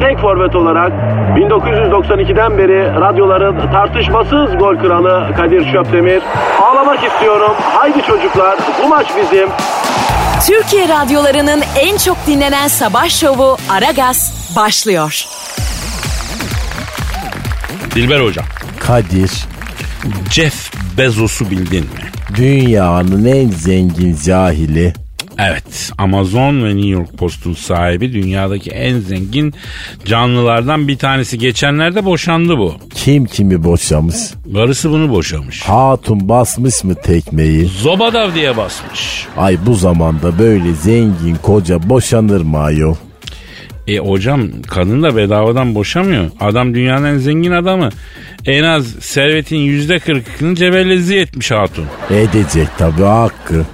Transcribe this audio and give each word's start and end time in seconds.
tek 0.00 0.18
forvet 0.18 0.54
olarak 0.56 0.92
1992'den 1.36 2.58
beri 2.58 3.00
radyoların 3.00 3.72
tartışmasız 3.72 4.58
gol 4.58 4.76
kralı 4.76 5.34
Kadir 5.36 5.72
Şöpdemir. 5.72 6.22
Ağlamak 6.62 7.04
istiyorum. 7.04 7.52
Haydi 7.60 8.02
çocuklar 8.02 8.58
bu 8.84 8.88
maç 8.88 9.06
bizim. 9.16 9.48
Türkiye 10.46 10.88
radyolarının 10.88 11.62
en 11.80 11.96
çok 11.96 12.16
dinlenen 12.26 12.68
sabah 12.68 13.08
şovu 13.08 13.56
Aragaz 13.70 14.52
başlıyor. 14.56 15.24
Dilber 17.94 18.20
hocam. 18.20 18.44
Kadir, 18.80 19.46
Jeff 20.30 20.70
Bezos'u 20.98 21.50
bildin 21.50 21.84
mi? 21.84 22.06
dünyanın 22.36 23.24
en 23.24 23.48
zengin 23.50 24.16
cahili. 24.24 25.05
Evet, 25.38 25.92
Amazon 25.98 26.64
ve 26.64 26.76
New 26.76 26.88
York 26.88 27.18
Post'un 27.18 27.52
sahibi 27.52 28.12
dünyadaki 28.12 28.70
en 28.70 28.98
zengin 28.98 29.54
canlılardan 30.04 30.88
bir 30.88 30.98
tanesi. 30.98 31.38
Geçenlerde 31.38 32.04
boşandı 32.04 32.58
bu. 32.58 32.74
Kim 32.94 33.24
kimi 33.26 33.64
boşamış? 33.64 34.16
Karısı 34.54 34.90
bunu 34.90 35.10
boşamış. 35.10 35.62
Hatun 35.62 36.28
basmış 36.28 36.84
mı 36.84 36.94
tekmeyi? 36.94 37.64
Zobadav 37.64 38.34
diye 38.34 38.56
basmış. 38.56 39.26
Ay 39.36 39.58
bu 39.66 39.74
zamanda 39.74 40.38
böyle 40.38 40.72
zengin 40.74 41.36
koca 41.42 41.88
boşanır 41.88 42.40
mı 42.40 42.58
ayol? 42.58 42.94
E 43.86 43.98
hocam 43.98 44.42
kadın 44.68 45.02
da 45.02 45.16
bedavadan 45.16 45.74
boşamıyor. 45.74 46.30
Adam 46.40 46.74
dünyanın 46.74 47.04
en 47.04 47.18
zengin 47.18 47.52
adamı. 47.52 47.88
En 48.46 48.62
az 48.62 48.86
servetin 48.86 49.56
yüzde 49.56 49.98
kırkını 49.98 50.54
cebellezi 50.54 51.16
etmiş 51.16 51.50
hatun. 51.50 51.84
Edecek 52.10 52.68
tabii 52.78 53.02
hakkı. 53.02 53.64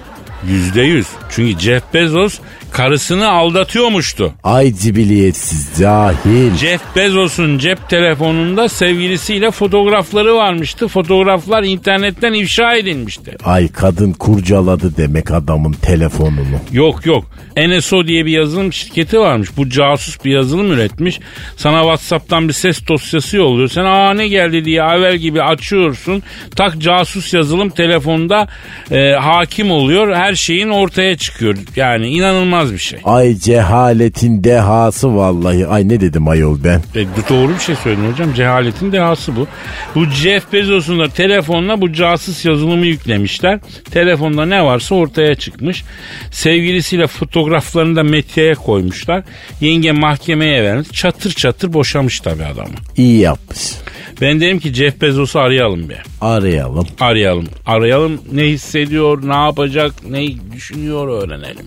Yüzde 0.47 0.83
yüz. 0.83 1.07
Çünkü 1.31 1.61
Jeff 1.61 1.95
Bezos 1.95 2.41
karısını 2.73 3.31
aldatıyormuştu. 3.31 4.33
Ay 4.45 4.75
cibiliyetsiz 4.75 5.69
cahil. 5.81 6.57
Jeff 6.57 6.83
Bezos'un 6.97 7.59
cep 7.59 7.89
telefonunda 7.89 8.69
sevgilisiyle 8.69 9.51
fotoğrafları 9.51 10.35
varmıştı. 10.35 10.89
Fotoğraflar 10.89 11.63
internetten 11.63 12.33
ifşa 12.33 12.75
edilmişti. 12.75 13.37
Ay 13.45 13.69
kadın 13.69 14.13
kurcaladı 14.13 14.97
demek 14.97 15.31
adamın 15.31 15.73
telefonunu. 15.73 16.59
Yok 16.73 17.07
yok. 17.07 17.25
NSO 17.57 18.07
diye 18.07 18.27
bir 18.27 18.31
yazılım 18.31 18.73
şirketi 18.73 19.21
varmış. 19.21 19.49
Bu 19.57 19.69
casus 19.69 20.25
bir 20.25 20.31
yazılım 20.31 20.73
üretmiş. 20.73 21.21
Sana 21.57 21.81
WhatsApp'tan 21.81 22.49
bir 22.49 22.53
ses 22.53 22.89
dosyası 22.89 23.37
yolluyor. 23.37 23.69
Sen 23.69 23.85
aa 23.85 24.15
ne 24.15 24.29
geldi 24.29 24.65
diye 24.65 24.81
haber 24.81 25.15
gibi 25.15 25.43
açıyorsun. 25.43 26.23
Tak 26.57 26.79
casus 26.79 27.35
yazılım 27.35 27.71
telefonda 27.71 28.49
e, 28.91 29.13
hakim 29.13 29.71
oluyor. 29.71 30.15
Her 30.17 30.35
şeyin 30.35 30.69
ortaya 30.69 31.17
çıkıyor. 31.17 31.57
Yani 31.77 32.09
inanılmaz 32.09 32.62
bir 32.73 32.79
şey. 32.79 33.01
Ay 33.05 33.35
cehaletin 33.37 34.45
dehası 34.45 35.17
vallahi. 35.17 35.67
Ay 35.67 35.89
ne 35.89 36.01
dedim 36.01 36.29
ayol 36.29 36.59
ben? 36.65 36.79
E, 36.95 37.07
doğru 37.31 37.55
bir 37.55 37.59
şey 37.61 37.75
söyledin 37.77 38.13
hocam. 38.13 38.35
Cehaletin 38.35 38.93
dehası 38.93 39.37
bu. 39.37 39.47
Bu 39.95 40.05
Jeff 40.07 40.53
Bezos'un 40.53 40.99
da 40.99 41.09
telefonuna 41.09 41.81
bu 41.81 41.93
casus 41.93 42.45
yazılımı 42.45 42.87
yüklemişler. 42.87 43.61
Telefonda 43.91 44.47
ne 44.47 44.65
varsa 44.65 44.95
ortaya 44.95 45.35
çıkmış. 45.35 45.85
Sevgilisiyle 46.31 47.07
fotoğraflarını 47.07 47.97
da 47.97 48.03
medyaya 48.03 48.55
koymuşlar. 48.55 49.23
Yenge 49.61 49.93
mahkemeye 49.93 50.63
vermiş. 50.65 50.93
Çatır 50.93 51.33
çatır 51.33 51.73
boşamış 51.73 52.21
tabii 52.21 52.45
adamı. 52.45 52.75
İyi 52.97 53.19
yapmış. 53.19 53.73
Ben 54.21 54.41
dedim 54.41 54.59
ki 54.59 54.75
Jeff 54.75 55.01
Bezos'u 55.01 55.39
arayalım 55.41 55.89
be. 55.89 55.99
Arayalım. 56.21 56.87
Arayalım. 57.01 57.47
Arayalım 57.67 58.21
ne 58.33 58.43
hissediyor, 58.43 59.29
ne 59.29 59.35
yapacak, 59.35 59.93
ne 60.11 60.53
düşünüyor 60.53 61.09
öğrenelim. 61.23 61.65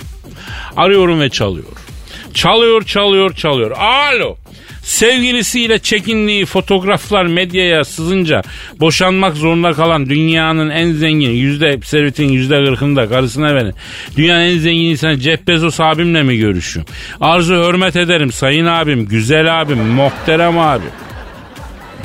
Arıyorum 0.77 1.19
ve 1.19 1.29
çalıyor. 1.29 1.65
Çalıyor, 2.33 2.83
çalıyor, 2.83 3.33
çalıyor. 3.35 3.71
Alo. 3.71 4.35
Sevgilisiyle 4.83 5.79
çekindiği 5.79 6.45
fotoğraflar 6.45 7.25
medyaya 7.25 7.83
sızınca 7.83 8.41
boşanmak 8.79 9.35
zorunda 9.35 9.73
kalan 9.73 10.09
dünyanın 10.09 10.69
en 10.69 10.91
zengin 10.91 11.29
yüzde 11.29 11.79
servetin 11.83 12.29
yüzde 12.29 12.65
kırkında 12.65 13.09
karısına 13.09 13.55
verin. 13.55 13.73
Dünyanın 14.17 14.41
en 14.41 14.57
zengin 14.57 14.89
insanı 14.89 15.19
Jeff 15.19 15.47
Bezos 15.47 15.79
abimle 15.79 16.23
mi 16.23 16.37
görüşüyorum? 16.37 16.93
Arzu 17.21 17.53
hürmet 17.55 17.95
ederim 17.95 18.31
sayın 18.31 18.65
abim, 18.65 19.05
güzel 19.05 19.61
abim, 19.61 19.77
muhterem 19.77 20.59
abim. 20.59 20.91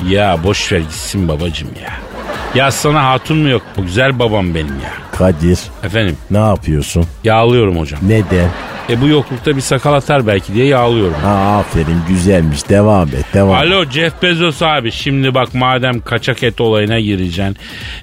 Ya 0.09 0.39
boş 0.43 0.71
ver 0.71 0.79
gitsin 0.79 1.27
babacım 1.27 1.69
ya. 1.83 2.10
Ya 2.55 2.71
sana 2.71 3.09
hatun 3.09 3.37
mu 3.37 3.49
yok 3.49 3.61
bu 3.77 3.81
güzel 3.85 4.19
babam 4.19 4.55
benim 4.55 4.67
ya. 4.83 4.91
Kadir 5.17 5.59
Efendim 5.83 6.17
ne 6.31 6.37
yapıyorsun? 6.37 7.05
yağlıyorum 7.23 7.79
hocam. 7.79 7.99
Neden? 8.07 8.49
E 8.89 9.01
bu 9.01 9.07
yoklukta 9.07 9.55
bir 9.55 9.61
sakal 9.61 9.93
atar 9.93 10.27
belki 10.27 10.53
diye 10.53 10.65
yağlıyorum. 10.65 11.13
Ha 11.23 11.29
aferin 11.59 11.99
güzelmiş 12.07 12.69
devam 12.69 13.07
et 13.07 13.25
devam. 13.33 13.55
Alo 13.55 13.85
Jeff 13.85 14.21
Bezos 14.21 14.61
abi 14.61 14.91
şimdi 14.91 15.33
bak 15.35 15.53
madem 15.53 16.01
kaçak 16.01 16.43
et 16.43 16.61
olayına 16.61 16.99
gireceksin. 16.99 17.57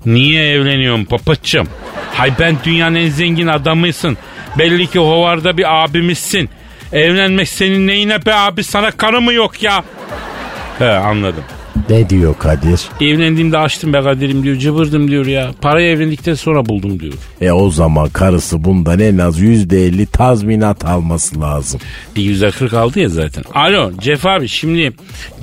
Niye 0.07 0.51
evleniyorsun 0.53 1.05
papaçım? 1.05 1.69
Hay 2.15 2.33
ben 2.39 2.57
dünyanın 2.65 2.95
en 2.95 3.09
zengin 3.09 3.47
adamısın. 3.47 4.17
Belli 4.59 4.87
ki 4.87 4.99
hovarda 4.99 5.57
bir 5.57 5.85
abimizsin. 5.85 6.51
Evlenmek 6.93 7.49
senin 7.49 7.87
neyine 7.87 8.27
be 8.27 8.35
abi 8.35 8.65
sana 8.65 8.91
karı 8.91 9.21
mı 9.21 9.33
yok 9.33 9.63
ya? 9.63 9.85
He 10.79 10.91
anladım. 10.91 11.45
Ne 11.89 12.11
diyor 12.11 12.35
Kadir? 12.39 12.81
Evlendiğimde 13.01 13.59
açtım 13.59 13.93
be 13.93 14.01
Kadir'im 14.03 14.43
diyor 14.43 14.57
cıvırdım 14.57 15.11
diyor 15.11 15.27
ya. 15.27 15.51
Parayı 15.61 15.91
evlendikten 15.97 16.35
sonra 16.35 16.67
buldum 16.67 17.01
diyor. 17.01 17.15
E 17.41 17.53
o 17.53 17.71
zaman 17.71 18.09
karısı 18.09 18.65
bundan 18.65 19.01
en 19.01 19.19
az 19.19 19.41
yüzde 19.41 19.87
elli 19.87 20.07
tazminat 20.07 20.85
alması 20.85 21.41
lazım. 21.41 21.81
E, 22.17 22.21
yüzde 22.21 22.51
kırk 22.51 22.75
aldı 22.75 23.01
ya 23.01 23.09
zaten. 23.09 23.45
Alo 23.55 23.93
Jeff 24.03 24.27
abi 24.27 24.49
şimdi 24.49 24.93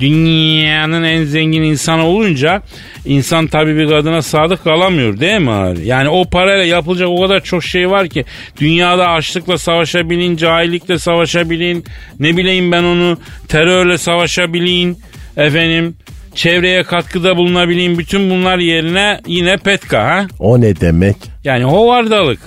dünyanın 0.00 1.02
en 1.02 1.24
zengin 1.24 1.62
insanı 1.62 2.04
olunca 2.04 2.62
insan 3.04 3.46
tabii 3.46 3.76
bir 3.76 3.88
kadına 3.88 4.22
sadık 4.22 4.64
kalamıyor 4.64 5.20
değil 5.20 5.40
mi 5.40 5.50
abi? 5.50 5.86
Yani 5.86 6.08
o 6.08 6.24
parayla 6.24 6.64
yapılacak 6.64 7.08
o 7.08 7.20
kadar 7.20 7.40
çok 7.40 7.64
şey 7.64 7.90
var 7.90 8.08
ki 8.08 8.24
dünyada 8.60 9.08
açlıkla 9.08 9.58
savaşabilin, 9.58 10.36
cahillikle 10.36 10.98
savaşabilin, 10.98 11.84
ne 12.20 12.36
bileyim 12.36 12.72
ben 12.72 12.82
onu 12.82 13.18
terörle 13.48 13.98
savaşabilin, 13.98 14.98
efendim 15.36 15.96
çevreye 16.36 16.82
katkıda 16.82 17.36
bulunabileyim 17.36 17.98
bütün 17.98 18.30
bunlar 18.30 18.58
yerine 18.58 19.20
yine 19.26 19.56
petka 19.56 20.04
ha? 20.04 20.26
O 20.38 20.60
ne 20.60 20.80
demek? 20.80 21.16
Yani 21.44 21.64
hovardalık. 21.64 22.40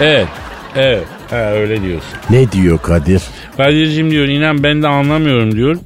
Evet, 0.00 0.28
evet, 0.76 1.04
ha, 1.30 1.36
öyle 1.36 1.82
diyorsun. 1.82 2.10
Ne 2.30 2.52
diyor 2.52 2.78
Kadir? 2.78 3.22
Kadir'cim 3.56 4.10
diyor 4.10 4.28
inan 4.28 4.62
ben 4.62 4.82
de 4.82 4.88
anlamıyorum 4.88 5.54
diyor. 5.54 5.76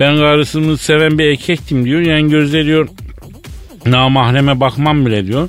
Ben 0.00 0.16
karısını 0.16 0.78
seven 0.78 1.18
bir 1.18 1.24
erkektim 1.24 1.84
diyor. 1.84 2.00
Yani 2.00 2.30
gözle 2.30 2.64
diyor 2.64 2.88
namahreme 3.86 4.60
bakmam 4.60 5.06
bile 5.06 5.26
diyor. 5.26 5.48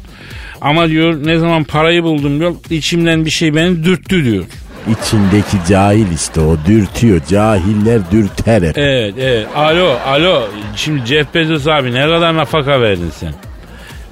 Ama 0.62 0.90
diyor 0.90 1.28
ne 1.28 1.38
zaman 1.38 1.63
parayı 1.63 2.04
buldum 2.04 2.40
diyor 2.40 2.56
içimden 2.69 3.25
bir 3.25 3.30
şey 3.30 3.56
beni 3.56 3.83
dürttü 3.83 4.25
diyor. 4.25 4.45
İçindeki 4.89 5.57
cahil 5.69 6.12
işte 6.12 6.42
o 6.42 6.57
dürtüyor. 6.66 7.22
Cahiller 7.30 8.01
dürter 8.12 8.62
hep. 8.62 8.78
Evet 8.78 9.16
evet 9.19 9.48
alo 9.56 9.95
alo 10.07 10.48
şimdi 10.75 11.06
Jeff 11.06 11.34
Bezos 11.36 11.68
abi 11.68 11.94
ne 11.94 12.01
kadar 12.01 12.36
nafaka 12.36 12.81
verdin 12.81 13.12
sen? 13.19 13.34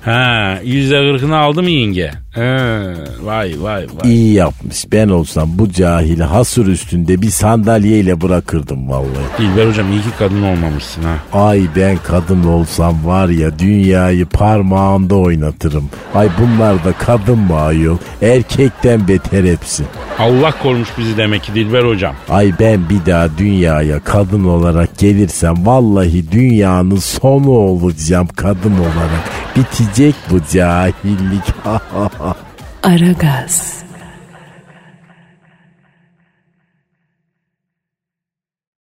Ha 0.06 0.60
yüzde 0.64 1.12
kırkını 1.12 1.38
aldı 1.38 1.64
mı 1.64 1.70
yenge? 1.70 2.12
Ha, 2.36 2.80
vay 3.24 3.56
vay 3.60 3.88
vay. 3.96 4.14
İyi 4.14 4.34
yapmış. 4.34 4.86
Ben 4.92 5.10
olsam 5.10 5.50
bu 5.54 5.72
cahili 5.72 6.24
hasır 6.24 6.68
üstünde 6.68 7.22
bir 7.22 7.30
sandalyeyle 7.30 8.22
bırakırdım 8.22 8.90
vallahi. 8.90 9.26
Dilber 9.40 9.68
hocam 9.68 9.92
iyi 9.92 10.02
ki 10.02 10.08
kadın 10.20 10.44
olmamışsın 10.44 11.02
ha. 11.04 11.40
Ay 11.40 11.62
ben 11.76 11.98
kadın 12.04 12.44
olsam 12.44 13.06
var 13.06 13.30
ya 13.30 13.60
dünyayı 13.60 14.26
parmağımda 14.26 15.16
oynatırım. 15.16 15.90
Ay 16.16 16.30
bunlar 16.42 16.84
da 16.86 16.92
kadın 16.92 17.40
mı 17.40 17.56
ayol? 17.60 17.98
Erkekten 18.22 19.08
beter 19.08 19.44
hepsi. 19.44 19.84
Allah 20.20 20.54
korumuş 20.64 20.90
bizi 20.98 21.18
demek 21.18 21.44
ki 21.44 21.56
Dilber 21.56 21.84
hocam. 21.84 22.16
Ay 22.30 22.52
ben 22.60 22.90
bir 22.90 23.12
daha 23.12 23.38
dünyaya 23.38 24.00
kadın 24.00 24.44
olarak 24.44 24.98
gelirsem 25.00 25.66
vallahi 25.66 26.32
dünyanın 26.32 26.96
sonu 26.96 27.50
olacağım 27.50 28.28
kadın 28.36 28.74
olarak. 28.74 29.35
Bitecek 29.56 30.16
bu 30.32 30.40
cahillik. 30.54 31.44
Aragaz. 32.84 33.84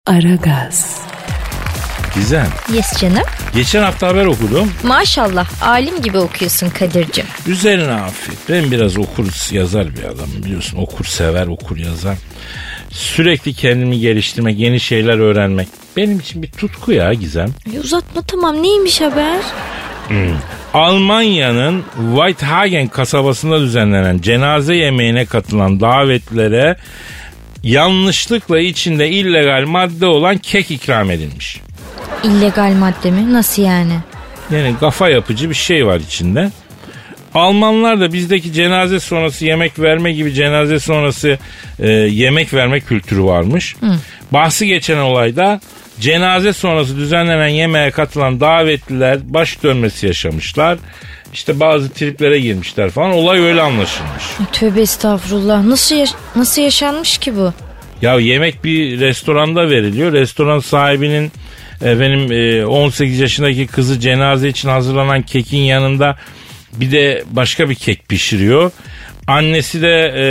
Aragaz. 0.06 1.00
Gizem. 2.14 2.46
Yes 2.72 3.00
canım. 3.00 3.22
Geçen 3.54 3.82
hafta 3.82 4.08
haber 4.08 4.26
okudum. 4.26 4.72
Maşallah 4.82 5.62
alim 5.62 6.02
gibi 6.02 6.18
okuyorsun 6.18 6.70
Kadir'cim. 6.70 7.26
Üzerine 7.46 7.92
afiyet. 7.92 8.38
Ben 8.48 8.70
biraz 8.70 8.98
okur 8.98 9.52
yazar 9.54 9.96
bir 9.96 10.04
adam 10.04 10.28
biliyorsun. 10.44 10.78
Okur 10.78 11.04
sever 11.04 11.46
okur 11.46 11.76
yazar. 11.76 12.16
Sürekli 12.90 13.54
kendimi 13.54 14.00
geliştirmek, 14.00 14.58
yeni 14.58 14.80
şeyler 14.80 15.18
öğrenmek. 15.18 15.68
Benim 15.96 16.18
için 16.18 16.42
bir 16.42 16.50
tutku 16.50 16.92
ya 16.92 17.14
Gizem. 17.14 17.48
E, 17.74 17.80
uzatma 17.80 18.22
tamam 18.22 18.62
neymiş 18.62 19.00
haber? 19.00 19.40
Almanya'nın 20.74 21.84
Weithagen 22.14 22.88
kasabasında 22.88 23.60
düzenlenen 23.60 24.18
cenaze 24.18 24.74
yemeğine 24.74 25.26
katılan 25.26 25.80
davetlilere 25.80 26.76
yanlışlıkla 27.62 28.60
içinde 28.60 29.08
illegal 29.10 29.64
madde 29.66 30.06
olan 30.06 30.38
kek 30.38 30.70
ikram 30.70 31.10
edilmiş. 31.10 31.60
İllegal 32.24 32.72
madde 32.72 33.10
mi? 33.10 33.32
Nasıl 33.32 33.62
yani? 33.62 33.98
Yani 34.50 34.74
kafa 34.80 35.08
yapıcı 35.08 35.50
bir 35.50 35.54
şey 35.54 35.86
var 35.86 36.00
içinde. 36.00 36.50
Almanlar 37.34 38.00
da 38.00 38.12
bizdeki 38.12 38.52
cenaze 38.52 39.00
sonrası 39.00 39.44
yemek 39.44 39.78
verme 39.78 40.12
gibi 40.12 40.34
cenaze 40.34 40.80
sonrası 40.80 41.38
e, 41.78 41.88
yemek 41.90 42.54
verme 42.54 42.80
kültürü 42.80 43.22
varmış. 43.22 43.76
Bahsi 44.32 44.66
geçen 44.66 44.98
olayda 44.98 45.60
cenaze 46.00 46.52
sonrası 46.52 46.96
düzenlenen 46.96 47.48
yemeğe 47.48 47.90
katılan 47.90 48.40
davetliler 48.40 49.18
baş 49.24 49.62
dönmesi 49.62 50.06
yaşamışlar. 50.06 50.78
İşte 51.32 51.60
bazı 51.60 51.90
triplere 51.90 52.40
girmişler 52.40 52.90
falan. 52.90 53.10
Olay 53.12 53.38
öyle 53.40 53.62
anlaşılmış. 53.62 54.22
Tövbe 54.52 54.80
estağfurullah. 54.80 55.62
Nasıl, 55.64 55.96
yaş- 55.96 56.14
nasıl 56.36 56.62
yaşanmış 56.62 57.18
ki 57.18 57.36
bu? 57.36 57.52
Ya 58.02 58.14
yemek 58.20 58.64
bir 58.64 59.00
restoranda 59.00 59.70
veriliyor. 59.70 60.12
Restoran 60.12 60.58
sahibinin 60.58 61.32
efendim 61.82 62.32
e, 62.32 62.66
18 62.66 63.18
yaşındaki 63.20 63.66
kızı 63.66 64.00
cenaze 64.00 64.48
için 64.48 64.68
hazırlanan 64.68 65.22
kekin 65.22 65.58
yanında 65.58 66.16
bir 66.72 66.90
de 66.92 67.24
başka 67.30 67.70
bir 67.70 67.74
kek 67.74 68.08
pişiriyor. 68.08 68.70
Annesi 69.26 69.82
de 69.82 69.88
e, 69.88 70.24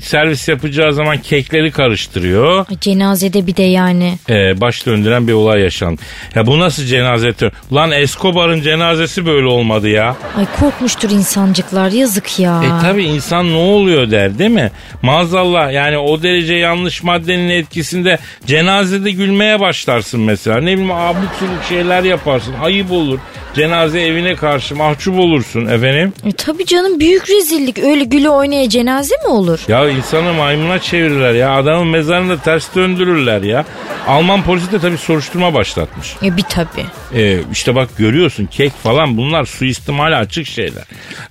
servis 0.00 0.48
yapacağı 0.48 0.92
zaman 0.92 1.18
kekleri 1.18 1.70
karıştırıyor. 1.70 2.66
Ay, 2.70 2.76
Cenazede 2.80 3.46
bir 3.46 3.56
de 3.56 3.62
yani. 3.62 4.18
E, 4.28 4.60
baş 4.60 4.86
döndüren 4.86 5.28
bir 5.28 5.32
olay 5.32 5.60
yaşandı. 5.60 6.02
Ya 6.34 6.46
bu 6.46 6.58
nasıl 6.58 6.84
cenaze? 6.84 7.32
Lan 7.72 7.90
Escobar'ın 7.92 8.60
cenazesi 8.60 9.26
böyle 9.26 9.46
olmadı 9.46 9.88
ya. 9.88 10.16
Ay 10.36 10.46
korkmuştur 10.60 11.10
insancıklar 11.10 11.90
yazık 11.90 12.38
ya. 12.40 12.62
E 12.64 12.82
tabi 12.82 13.04
insan 13.04 13.52
ne 13.52 13.56
oluyor 13.56 14.10
der 14.10 14.38
değil 14.38 14.50
mi? 14.50 14.70
Maazallah 15.02 15.72
yani 15.72 15.98
o 15.98 16.22
derece 16.22 16.54
yanlış 16.54 17.02
maddenin 17.02 17.48
etkisinde 17.48 18.18
cenazede 18.46 19.10
gülmeye 19.10 19.60
başlarsın 19.60 20.20
mesela. 20.20 20.56
Ne 20.60 20.72
bileyim 20.72 20.90
abuk 20.90 21.30
subuk 21.38 21.64
şeyler 21.68 22.02
yaparsın. 22.02 22.54
Ayıp 22.62 22.92
olur. 22.92 23.18
Cenaze 23.54 24.00
evine 24.00 24.36
karşı 24.36 24.76
mahcup 24.76 25.18
olursun 25.18 25.66
efendim. 25.66 26.12
E, 26.26 26.32
tabii 26.32 26.66
canım 26.66 27.00
büyük 27.00 27.30
rezillik. 27.30 27.78
Öyle 27.78 28.04
gülü 28.04 28.28
oynaya 28.28 28.68
cenaze 28.68 29.14
mi 29.16 29.28
olur? 29.28 29.60
Ya 29.68 29.88
insanı 29.90 30.32
maymuna 30.32 30.78
çevirirler 30.78 31.34
ya. 31.34 31.50
Adamın 31.56 31.86
mezarını 31.86 32.28
da 32.30 32.42
ters 32.42 32.74
döndürürler 32.74 33.42
ya. 33.42 33.64
Alman 34.08 34.42
polisi 34.42 34.72
de 34.72 34.78
tabi 34.78 34.98
soruşturma 34.98 35.54
başlatmış. 35.54 36.16
E 36.22 36.36
bir 36.36 36.42
tabii. 36.42 36.84
Ee, 37.14 37.38
işte 37.52 37.74
bak 37.74 37.88
görüyorsun 37.98 38.46
kek 38.46 38.72
falan 38.82 39.16
bunlar 39.16 39.44
suistimale 39.44 40.16
açık 40.16 40.46
şeyler. 40.46 40.84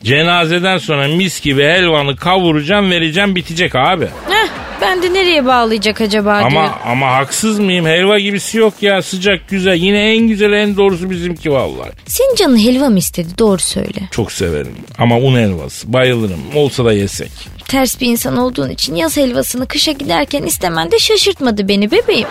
Cenazeden 0.04 0.78
sonra 0.78 1.08
mis 1.08 1.42
gibi 1.42 1.64
helvanı 1.64 2.16
kavuracağım 2.16 2.92
vereceğim 2.92 3.36
bitecek 3.36 3.76
abi. 3.76 4.06
Heh, 4.06 4.48
ben 4.82 5.04
de 5.04 5.14
nereye 5.14 5.46
bağlayacak 5.46 6.02
acaba 6.02 6.40
diyor. 6.40 6.52
Ama 6.52 6.80
ama 6.86 7.12
haksız 7.16 7.60
mıyım? 7.60 7.86
Helva 7.86 8.20
gibisi 8.20 8.58
yok 8.58 8.74
ya 8.82 9.02
sıcak 9.02 9.48
güzel. 9.50 9.76
Yine 9.76 10.14
en 10.16 10.28
güzel 10.28 10.52
en 10.54 10.78
doğrusu 10.78 11.10
bizimki 11.10 11.52
vallahi. 11.52 11.90
Senin 12.06 12.36
canın 12.36 12.58
helva 12.58 12.90
mı 12.90 12.98
istedi 12.98 13.28
doğru 13.38 13.60
söyle. 13.62 14.00
Çok 14.12 14.32
severim 14.32 14.76
ama 14.98 15.18
un 15.18 15.36
helvası 15.36 15.94
bayılırım. 15.94 16.40
Olsa 16.56 16.86
da 16.86 16.94
yesek. 16.94 17.32
Ters 17.72 18.02
bir 18.02 18.08
insan 18.08 18.38
olduğun 18.38 18.70
için 18.70 18.96
yaz 18.96 19.18
helvasını 19.18 19.68
kışa 19.68 19.92
giderken 19.92 20.44
istemen 20.44 20.92
de 20.92 21.00
şaşırtmadı 21.00 21.68
beni 21.68 21.92
bebeğim. 21.92 22.28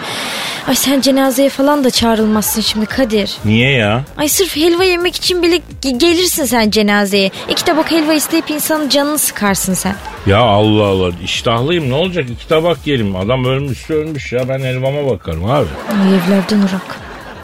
Ay 0.69 0.75
sen 0.75 1.01
cenazeye 1.01 1.49
falan 1.49 1.85
da 1.85 1.91
çağrılmazsın 1.91 2.61
şimdi 2.61 2.87
Kadir. 2.87 3.37
Niye 3.45 3.71
ya? 3.71 4.05
Ay 4.17 4.29
sırf 4.29 4.57
helva 4.57 4.85
yemek 4.85 5.17
için 5.17 5.43
bile 5.43 5.57
ge- 5.83 5.99
gelirsin 5.99 6.45
sen 6.45 6.71
cenazeye. 6.71 7.31
İki 7.49 7.65
tabak 7.65 7.91
helva 7.91 8.15
isteyip 8.15 8.51
insanın 8.51 8.89
canını 8.89 9.19
sıkarsın 9.19 9.75
sen. 9.75 9.95
Ya 10.27 10.39
Allah 10.39 10.85
Allah 10.85 11.11
iştahlıyım 11.25 11.91
ne 11.91 11.95
olacak 11.95 12.31
iki 12.31 12.49
tabak 12.49 12.87
yiyelim. 12.87 13.17
Adam 13.17 13.45
ölmüş 13.45 13.91
ölmüş 13.91 14.33
ya 14.33 14.49
ben 14.49 14.59
helvama 14.61 15.11
bakarım 15.11 15.45
abi. 15.45 15.69
Ay 15.89 16.17
evlerden 16.17 16.59
urak. 16.59 16.97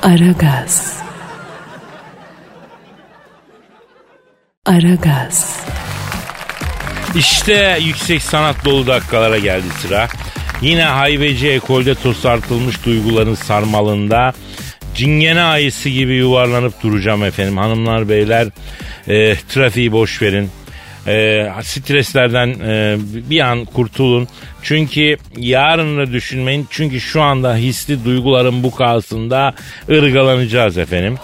Aragaz. 0.03 0.97
Aragaz. 4.67 5.57
İşte 7.17 7.79
yüksek 7.83 8.23
sanat 8.23 8.65
dolu 8.65 8.87
dakikalara 8.87 9.39
geldi 9.39 9.67
sıra. 9.83 10.09
Yine 10.63 10.83
haybeci 10.85 11.49
ekolde 11.49 11.95
tosartılmış 11.95 12.85
duyguların 12.85 13.35
sarmalında 13.35 14.33
cingene 14.95 15.43
ayısı 15.43 15.89
gibi 15.89 16.15
yuvarlanıp 16.15 16.83
duracağım 16.83 17.25
efendim. 17.25 17.57
Hanımlar 17.59 18.09
beyler 18.09 18.49
e, 19.09 19.37
trafiği 19.49 19.93
boş 19.93 20.23
verin. 20.23 20.51
E, 21.07 21.49
streslerden 21.63 22.49
e, 22.49 22.97
bir 23.31 23.41
an 23.41 23.65
kurtulun. 23.65 24.29
Çünkü 24.63 25.17
yarını 25.37 26.13
düşünmeyin. 26.13 26.67
Çünkü 26.71 27.01
şu 27.01 27.23
anda 27.23 27.57
hisli 27.57 28.05
duyguların 28.05 28.63
bu 28.63 28.75
kalsında 28.75 29.55
ırgalanacağız 29.91 30.79
efendim. 30.79 31.19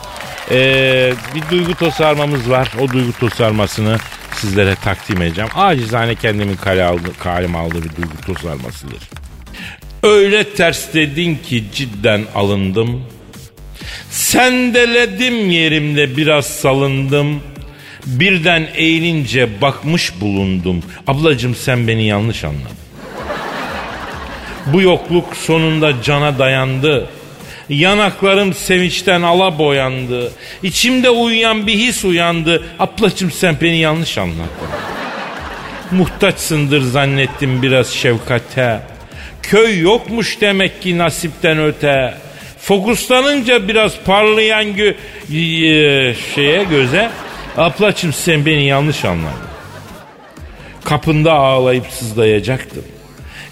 E, 0.52 1.12
bir 1.34 1.50
duygu 1.50 1.74
tosarmamız 1.74 2.50
var. 2.50 2.68
O 2.80 2.88
duygu 2.88 3.12
tosarmasını 3.12 3.98
sizlere 4.34 4.74
takdim 4.74 5.22
edeceğim. 5.22 5.50
Acizane 5.54 6.14
kendimin 6.14 6.56
kale 6.56 6.84
aldı, 6.84 7.08
kaleme 7.18 7.58
aldığı 7.58 7.84
bir 7.84 7.96
duygu 7.96 8.16
tosarmasıdır. 8.26 8.98
Öyle 10.02 10.44
ters 10.44 10.94
dedin 10.94 11.36
ki 11.36 11.64
cidden 11.74 12.24
alındım. 12.34 13.04
Sendeledim 14.10 15.50
yerimde 15.50 16.16
biraz 16.16 16.46
salındım. 16.46 17.40
Birden 18.06 18.68
eğilince 18.74 19.60
bakmış 19.60 20.20
bulundum. 20.20 20.82
Ablacım 21.06 21.54
sen 21.54 21.88
beni 21.88 22.06
yanlış 22.06 22.44
anladın. 22.44 22.76
Bu 24.66 24.82
yokluk 24.82 25.36
sonunda 25.36 26.02
cana 26.02 26.38
dayandı. 26.38 27.08
Yanaklarım 27.72 28.54
sevinçten 28.54 29.22
ala 29.22 29.58
boyandı. 29.58 30.32
İçimde 30.62 31.10
uyuyan 31.10 31.66
bir 31.66 31.74
his 31.74 32.04
uyandı. 32.04 32.64
Ablacım 32.78 33.30
sen 33.30 33.56
beni 33.60 33.78
yanlış 33.78 34.18
anladın. 34.18 34.42
Muhtaçsındır 35.90 36.80
zannettim 36.82 37.62
biraz 37.62 37.88
şefkate. 37.88 38.80
Köy 39.42 39.80
yokmuş 39.80 40.40
demek 40.40 40.82
ki 40.82 40.98
nasipten 40.98 41.58
öte. 41.64 42.14
Fokuslanınca 42.58 43.68
biraz 43.68 43.92
parlayan 44.06 44.64
gö- 44.64 44.94
y- 45.30 46.14
şeye 46.34 46.64
göze. 46.64 47.10
Ablacım 47.56 48.12
sen 48.12 48.46
beni 48.46 48.64
yanlış 48.66 49.04
anladın. 49.04 49.36
Kapında 50.84 51.32
ağlayıp 51.32 51.86
sızlayacaktım. 51.86 52.84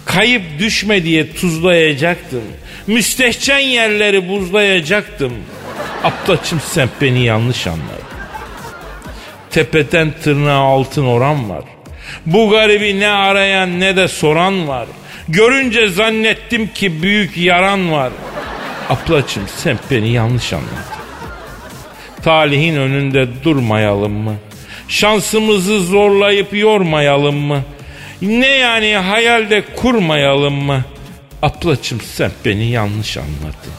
Kayıp 0.05 0.43
düşme 0.59 1.03
diye 1.03 1.33
tuzlayacaktım. 1.33 2.43
Müstehcen 2.87 3.59
yerleri 3.59 4.29
buzlayacaktım. 4.29 5.33
Ablacım 6.03 6.61
sen 6.65 6.89
beni 7.01 7.23
yanlış 7.23 7.67
anladın. 7.67 7.85
Tepeden 9.49 10.13
tırnağa 10.23 10.59
altın 10.59 11.05
oran 11.05 11.49
var. 11.49 11.63
Bu 12.25 12.49
garibi 12.49 12.99
ne 12.99 13.07
arayan 13.07 13.79
ne 13.79 13.95
de 13.95 14.07
soran 14.07 14.67
var. 14.67 14.87
Görünce 15.27 15.87
zannettim 15.87 16.67
ki 16.67 17.01
büyük 17.01 17.37
yaran 17.37 17.91
var. 17.91 18.11
Ablacım 18.89 19.43
sen 19.57 19.79
beni 19.91 20.09
yanlış 20.09 20.53
anladın. 20.53 20.77
Talihin 22.23 22.75
önünde 22.75 23.27
durmayalım 23.43 24.11
mı? 24.13 24.35
Şansımızı 24.87 25.79
zorlayıp 25.81 26.53
yormayalım 26.53 27.35
mı? 27.35 27.61
Ne 28.21 28.47
yani 28.47 28.95
hayalde 28.95 29.65
kurmayalım 29.75 30.53
mı? 30.53 30.83
Ablacım 31.41 32.01
sen 32.01 32.31
beni 32.45 32.69
yanlış 32.69 33.17
anladın. 33.17 33.71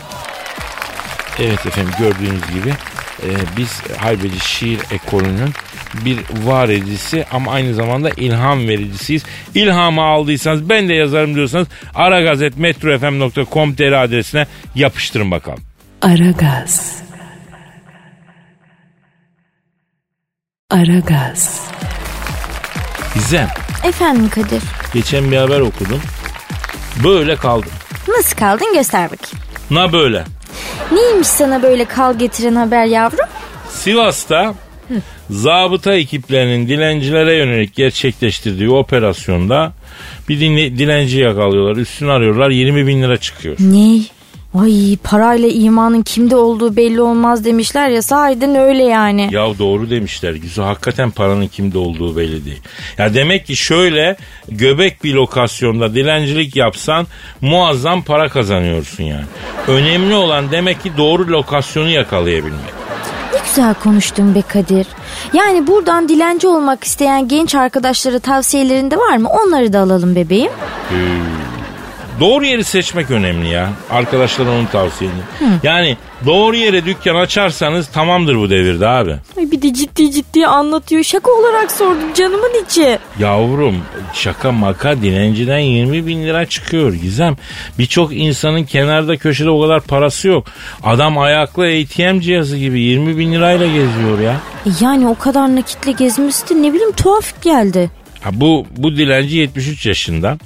Evet 1.39 1.67
efendim 1.67 1.93
gördüğünüz 1.99 2.47
gibi 2.55 2.71
e, 3.23 3.29
biz 3.57 3.83
Haybeci 3.99 4.41
Şiir 4.41 4.79
Ekolü'nün 4.91 5.51
bir 6.05 6.19
var 6.45 6.69
edicisi 6.69 7.25
ama 7.31 7.53
aynı 7.53 7.75
zamanda 7.75 8.11
ilham 8.11 8.69
vericisiyiz. 8.69 9.25
İlhamı 9.55 10.03
aldıysanız 10.03 10.69
ben 10.69 10.89
de 10.89 10.95
yazarım 10.95 11.35
diyorsanız 11.35 11.69
aragazetmetrofm.com.tr 11.95 13.93
adresine 13.93 14.47
yapıştırın 14.75 15.31
bakalım. 15.31 15.61
Aragaz. 16.03 17.03
Aragaz. 20.71 21.72
Gizem 23.15 23.49
Efendim 23.85 24.29
Kadir. 24.29 24.63
geçen 24.95 25.33
bir 25.33 25.37
haber 25.37 25.61
okudum. 25.61 26.01
Böyle 27.05 27.37
kaldım. 27.37 27.71
Nasıl 28.09 28.37
kaldın 28.37 28.75
göster 28.75 29.05
bakayım. 29.11 29.39
Na 29.71 29.93
böyle. 29.93 30.25
Neymiş 30.93 31.27
sana 31.27 31.63
böyle 31.63 31.85
kal 31.85 32.19
getiren 32.19 32.55
haber 32.55 32.85
yavrum? 32.87 33.19
Sivas'ta 33.71 34.55
zabıta 35.31 35.95
ekiplerinin 35.95 36.69
dilencilere 36.69 37.35
yönelik 37.37 37.75
gerçekleştirdiği 37.75 38.71
operasyonda 38.71 39.73
bir 40.29 40.41
dinle- 40.41 40.79
dilenci 40.79 41.19
yakalıyorlar. 41.19 41.77
Üstünü 41.77 42.13
arıyorlar 42.13 42.51
20 42.51 42.87
bin 42.87 43.03
lira 43.03 43.17
çıkıyor. 43.17 43.57
Ne? 43.61 44.01
Ay 44.61 44.97
parayla 45.05 45.49
imanın 45.49 46.03
kimde 46.03 46.37
olduğu 46.37 46.77
belli 46.77 47.01
olmaz 47.01 47.45
demişler 47.45 47.89
ya 47.89 48.03
sahiden 48.03 48.55
öyle 48.55 48.83
yani. 48.83 49.29
Ya 49.33 49.59
doğru 49.59 49.91
demişler. 49.91 50.35
Güzel 50.35 50.65
hakikaten 50.65 51.11
paranın 51.11 51.47
kimde 51.49 51.79
olduğu 51.79 52.17
belli 52.17 52.45
değil. 52.45 52.61
Ya 52.99 53.15
demek 53.15 53.47
ki 53.47 53.57
şöyle 53.57 54.17
göbek 54.49 55.05
bir 55.05 55.15
lokasyonda 55.15 55.95
dilencilik 55.95 56.57
yapsan 56.57 57.07
muazzam 57.41 58.03
para 58.03 58.29
kazanıyorsun 58.29 59.05
yani. 59.05 59.25
Önemli 59.69 60.15
olan 60.15 60.51
demek 60.51 60.83
ki 60.83 60.93
doğru 60.97 61.29
lokasyonu 61.29 61.89
yakalayabilmek. 61.89 62.83
Ne 63.33 63.39
güzel 63.49 63.75
konuştun 63.75 64.35
be 64.35 64.43
Kadir. 64.43 64.87
Yani 65.33 65.67
buradan 65.67 66.09
dilenci 66.09 66.49
olmak 66.49 66.85
isteyen 66.85 67.29
genç 67.29 67.55
arkadaşlara 67.55 68.19
tavsiyelerinde 68.19 68.97
var 68.97 69.17
mı? 69.17 69.29
Onları 69.29 69.73
da 69.73 69.81
alalım 69.81 70.15
bebeğim. 70.17 70.51
Doğru 72.21 72.45
yeri 72.45 72.65
seçmek 72.65 73.11
önemli 73.11 73.49
ya. 73.49 73.71
Arkadaşlar 73.91 74.47
onu 74.47 74.71
tavsiye 74.73 75.11
edin. 75.11 75.23
Yani 75.63 75.97
doğru 76.27 76.57
yere 76.57 76.85
dükkan 76.85 77.15
açarsanız 77.17 77.89
tamamdır 77.89 78.37
bu 78.37 78.51
devirde 78.51 78.89
abi. 78.89 79.17
Ay 79.39 79.51
bir 79.51 79.63
de 79.63 79.75
ciddi 79.75 80.11
ciddi 80.11 80.47
anlatıyor. 80.47 81.03
Şaka 81.05 81.31
olarak 81.31 81.73
sordum 81.73 82.15
canımın 82.15 82.65
içi. 82.65 82.99
Yavrum 83.19 83.77
şaka 84.15 84.53
maka 84.53 84.97
dilenciden 85.03 85.59
20 85.59 86.07
bin 86.07 86.25
lira 86.25 86.47
çıkıyor 86.47 86.93
Gizem. 86.95 87.37
Birçok 87.79 88.17
insanın 88.17 88.65
kenarda 88.65 89.17
köşede 89.17 89.51
o 89.51 89.61
kadar 89.63 89.81
parası 89.81 90.29
yok. 90.29 90.47
Adam 90.85 91.19
ayaklı 91.19 91.65
ATM 91.65 92.21
cihazı 92.21 92.57
gibi 92.57 92.81
20 92.81 93.19
bin 93.19 93.33
lirayla 93.33 93.67
geziyor 93.67 94.19
ya. 94.25 94.37
E 94.67 94.71
Yani 94.81 95.09
o 95.09 95.15
kadar 95.15 95.57
nakitle 95.57 95.93
gezmesi 95.93 96.49
de 96.49 96.63
ne 96.63 96.73
bileyim 96.73 96.93
tuhaf 96.93 97.43
geldi. 97.43 97.91
Ha, 98.21 98.31
bu, 98.33 98.67
bu 98.77 98.97
dilenci 98.97 99.37
73 99.37 99.87
yaşında. 99.87 100.39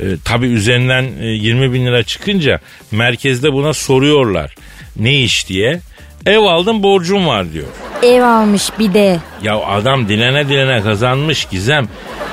Ee, 0.00 0.04
tabii 0.24 0.46
üzerinden 0.46 1.04
e, 1.20 1.26
20 1.26 1.72
bin 1.72 1.86
lira 1.86 2.02
çıkınca 2.02 2.60
merkezde 2.90 3.52
buna 3.52 3.72
soruyorlar. 3.72 4.54
Ne 4.96 5.14
iş 5.14 5.48
diye. 5.48 5.80
Ev 6.26 6.38
aldım 6.38 6.82
borcum 6.82 7.26
var 7.26 7.52
diyor. 7.52 7.66
Ev 8.02 8.22
almış 8.22 8.62
bir 8.78 8.94
de. 8.94 9.20
Ya 9.42 9.56
adam 9.58 10.08
dilene 10.08 10.48
dilene 10.48 10.82
kazanmış 10.82 11.44
Gizem. 11.44 11.88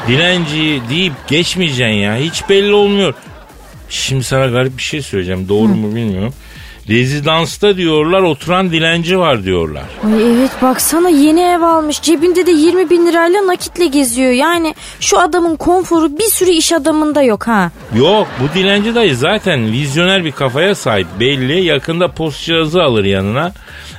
Dilenci 0.07 0.81
deyip 0.89 1.13
geçmeyeceksin 1.27 1.93
ya. 1.93 2.15
Hiç 2.15 2.49
belli 2.49 2.73
olmuyor. 2.73 3.13
Şimdi 3.89 4.23
sana 4.23 4.47
garip 4.47 4.77
bir 4.77 4.83
şey 4.83 5.01
söyleyeceğim. 5.01 5.49
Doğru 5.49 5.67
mu 5.67 5.95
bilmiyorum. 5.95 6.33
Rezidansta 6.89 7.77
diyorlar 7.77 8.22
oturan 8.22 8.72
dilenci 8.72 9.19
var 9.19 9.43
diyorlar. 9.43 9.84
Ay 10.05 10.31
evet 10.31 10.51
baksana 10.62 11.10
yeni 11.10 11.41
ev 11.41 11.62
almış. 11.62 12.01
Cebinde 12.01 12.46
de 12.46 12.51
20 12.51 12.89
bin 12.89 13.08
lirayla 13.08 13.48
nakitle 13.48 13.86
geziyor. 13.88 14.31
Yani 14.31 14.75
şu 15.00 15.19
adamın 15.19 15.55
konforu 15.55 16.17
bir 16.17 16.24
sürü 16.24 16.50
iş 16.50 16.74
adamında 16.74 17.22
yok 17.22 17.48
ha. 17.48 17.72
Yok 17.96 18.27
bu 18.39 18.60
dilenci 18.60 18.96
dayı 18.96 19.15
zaten 19.15 19.72
vizyoner 19.72 20.25
bir 20.25 20.31
kafaya 20.31 20.75
sahip 20.75 21.08
belli. 21.19 21.62
Yakında 21.62 22.12
post 22.12 22.46
cihazı 22.46 22.84
alır 22.84 23.03
yanına. 23.03 23.51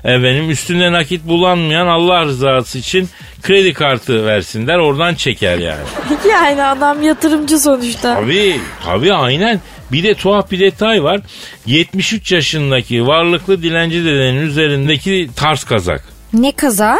Efendim 0.04 0.50
üstünde 0.50 0.92
nakit 0.92 1.28
bulanmayan 1.28 1.86
Allah 1.86 2.24
rızası 2.24 2.78
için 2.78 3.08
kredi 3.42 3.74
kartı 3.74 4.26
versinler 4.26 4.78
oradan 4.78 5.14
çeker 5.14 5.58
yani. 5.58 5.80
yani 6.30 6.64
adam 6.64 7.02
yatırımcı 7.02 7.58
sonuçta. 7.58 8.14
Tabii 8.14 8.60
tabii 8.84 9.12
aynen. 9.14 9.60
Bir 9.92 10.02
de 10.02 10.14
tuhaf 10.14 10.50
bir 10.50 10.60
detay 10.60 11.04
var. 11.04 11.20
73 11.66 12.32
yaşındaki 12.32 13.06
varlıklı 13.06 13.62
dilenci 13.62 14.04
dedenin 14.04 14.42
üzerindeki 14.46 15.30
tarz 15.36 15.64
kazak. 15.64 16.04
Ne 16.32 16.52
kaza? 16.52 16.98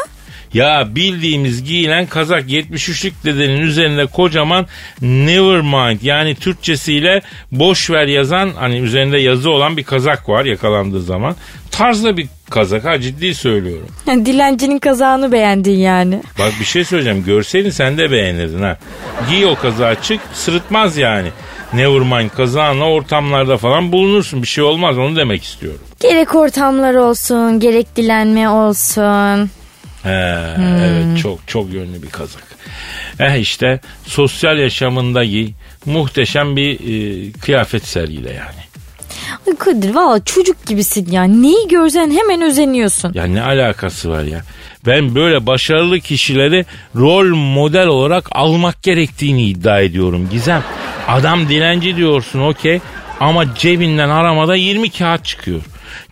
Ya 0.55 0.89
bildiğimiz 0.95 1.65
giyilen 1.65 2.07
kazak 2.07 2.43
73'lük 2.51 3.13
dedenin 3.25 3.61
üzerinde 3.61 4.07
kocaman 4.07 4.67
Nevermind 5.01 6.01
yani 6.03 6.35
Türkçesiyle 6.35 7.23
boş 7.53 7.91
ver 7.91 8.07
yazan 8.07 8.51
hani 8.59 8.79
üzerinde 8.79 9.19
yazı 9.19 9.51
olan 9.51 9.77
bir 9.77 9.85
kazak 9.85 10.29
var 10.29 10.45
yakalandığı 10.45 11.03
zaman. 11.03 11.37
Tarzda 11.71 12.17
bir 12.17 12.27
kazak 12.51 12.85
ha 12.85 13.01
ciddi 13.01 13.35
söylüyorum. 13.35 13.89
Dilencinin 14.07 14.79
kazağını 14.79 15.33
beğendin 15.33 15.79
yani. 15.79 16.23
Bak 16.39 16.53
bir 16.61 16.65
şey 16.65 16.85
söyleyeceğim 16.85 17.25
görseydin 17.25 17.71
sen 17.71 17.99
de 17.99 18.11
beğenirdin 18.11 18.63
ha. 18.63 18.79
Giy 19.31 19.47
o 19.47 19.55
kazağı 19.55 20.03
çık 20.03 20.21
sırıtmaz 20.35 20.97
yani. 20.97 21.29
Nevermind 21.75 22.31
kazağınla 22.31 22.85
ortamlarda 22.85 23.57
falan 23.59 23.93
bulunursun 23.93 24.43
bir 24.43 24.47
şey 24.47 24.65
olmaz 24.65 24.99
onu 24.99 25.17
demek 25.17 25.45
istiyorum. 25.45 25.81
Gerek 26.01 26.35
ortamlar 26.35 26.95
olsun, 26.95 27.61
gerek 27.61 27.97
dilenme 27.97 28.49
olsun. 28.49 29.51
He, 30.03 30.47
evet 30.81 31.19
çok 31.23 31.49
çok 31.49 31.73
yönlü 31.73 32.03
bir 32.03 32.11
kazak. 32.11 32.43
Eh 33.21 33.35
işte 33.41 33.81
sosyal 34.07 34.59
yaşamında 34.59 35.25
giy 35.25 35.51
muhteşem 35.87 36.57
bir 36.57 36.73
e, 36.75 37.33
kıyafet 37.33 37.87
sergile 37.87 38.29
yani. 38.29 38.61
Ay 39.49 39.57
Kadir 39.57 39.95
valla 39.95 40.25
çocuk 40.25 40.67
gibisin 40.67 41.11
ya. 41.13 41.25
Neyi 41.25 41.69
görsen 41.69 42.11
hemen 42.11 42.43
özeniyorsun. 42.43 43.13
Ya 43.15 43.25
ne 43.25 43.43
alakası 43.43 44.11
var 44.11 44.23
ya? 44.23 44.41
Ben 44.87 45.15
böyle 45.15 45.47
başarılı 45.47 46.01
kişileri 46.01 46.67
rol 46.97 47.35
model 47.37 47.87
olarak 47.87 48.29
almak 48.33 48.83
gerektiğini 48.83 49.43
iddia 49.43 49.81
ediyorum 49.81 50.29
Gizem. 50.33 50.63
Adam 51.11 51.49
dilenci 51.49 51.97
diyorsun 51.97 52.41
okey 52.41 52.81
ama 53.21 53.55
cebinden 53.55 54.09
aramada 54.09 54.57
20 54.57 54.91
kağıt 54.91 55.25
çıkıyor. 55.25 55.61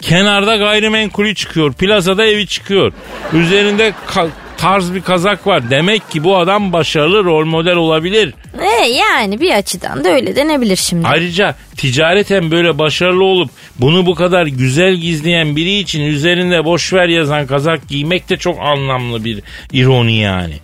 Kenarda 0.00 0.56
gayrimenkulü 0.56 1.34
çıkıyor. 1.34 1.72
Plazada 1.72 2.26
evi 2.26 2.46
çıkıyor. 2.46 2.92
Üzerinde 3.32 3.92
ka- 4.08 4.28
tarz 4.56 4.94
bir 4.94 5.00
kazak 5.02 5.46
var. 5.46 5.70
Demek 5.70 6.10
ki 6.10 6.24
bu 6.24 6.36
adam 6.36 6.72
başarılı 6.72 7.24
rol 7.24 7.44
model 7.46 7.76
olabilir. 7.76 8.34
E 8.82 8.86
yani 8.88 9.40
bir 9.40 9.50
açıdan 9.54 10.04
da 10.04 10.08
öyle 10.08 10.36
denebilir 10.36 10.76
şimdi. 10.76 11.06
Ayrıca 11.08 11.54
ticareten 11.76 12.50
böyle 12.50 12.78
başarılı 12.78 13.24
olup 13.24 13.50
bunu 13.78 14.06
bu 14.06 14.14
kadar 14.14 14.46
güzel 14.46 14.94
gizleyen 14.94 15.56
biri 15.56 15.78
için 15.78 16.00
üzerinde 16.00 16.64
boşver 16.64 17.08
yazan 17.08 17.46
kazak 17.46 17.88
giymek 17.88 18.28
de 18.28 18.36
çok 18.36 18.60
anlamlı 18.60 19.24
bir 19.24 19.40
ironi 19.72 20.16
yani. 20.18 20.54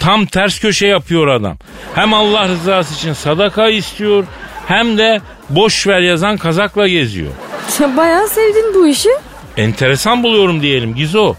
Tam 0.00 0.26
ters 0.26 0.60
köşe 0.60 0.86
yapıyor 0.86 1.28
adam. 1.28 1.56
Hem 1.94 2.14
Allah 2.14 2.48
rızası 2.48 2.94
için 2.94 3.12
sadaka 3.12 3.68
istiyor 3.68 4.24
hem 4.66 4.98
de 4.98 5.20
boşver 5.50 6.00
yazan 6.00 6.36
kazakla 6.36 6.88
geziyor. 6.88 7.30
Sen 7.68 7.96
bayağı 7.96 8.28
sevdin 8.28 8.74
bu 8.74 8.86
işi. 8.86 9.08
Enteresan 9.56 10.22
buluyorum 10.22 10.62
diyelim 10.62 10.94
Gizo. 10.94 11.34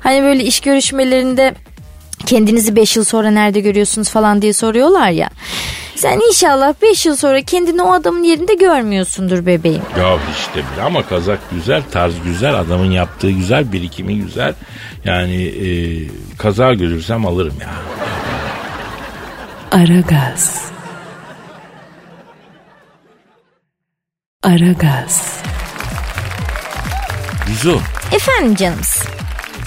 Hani 0.00 0.22
böyle 0.22 0.44
iş 0.44 0.60
görüşmelerinde 0.60 1.54
kendinizi 2.26 2.76
5 2.76 2.96
yıl 2.96 3.04
sonra 3.04 3.30
nerede 3.30 3.60
görüyorsunuz 3.60 4.10
falan 4.10 4.42
diye 4.42 4.52
soruyorlar 4.52 5.10
ya. 5.10 5.30
Sen 6.04 6.20
inşallah 6.28 6.74
5 6.82 7.06
yıl 7.06 7.16
sonra 7.16 7.42
kendini 7.42 7.82
o 7.82 7.92
adamın 7.92 8.22
yerinde 8.22 8.54
görmüyorsundur 8.54 9.46
bebeğim. 9.46 9.82
Ya 9.98 10.18
işte 10.32 10.54
bile 10.58 10.82
ama 10.82 11.06
kazak 11.06 11.38
güzel, 11.50 11.82
tarz 11.92 12.14
güzel, 12.24 12.54
adamın 12.54 12.90
yaptığı 12.90 13.30
güzel, 13.30 13.72
birikimi 13.72 14.18
güzel. 14.18 14.54
Yani 15.04 15.42
e, 15.44 15.68
kaza 16.38 16.74
görürsem 16.74 17.26
alırım 17.26 17.54
ya. 17.60 17.70
Aragaz. 19.80 20.72
Aragaz. 24.42 25.42
Gizo, 27.46 27.78
Efendim 28.12 28.54
canımız. 28.54 29.04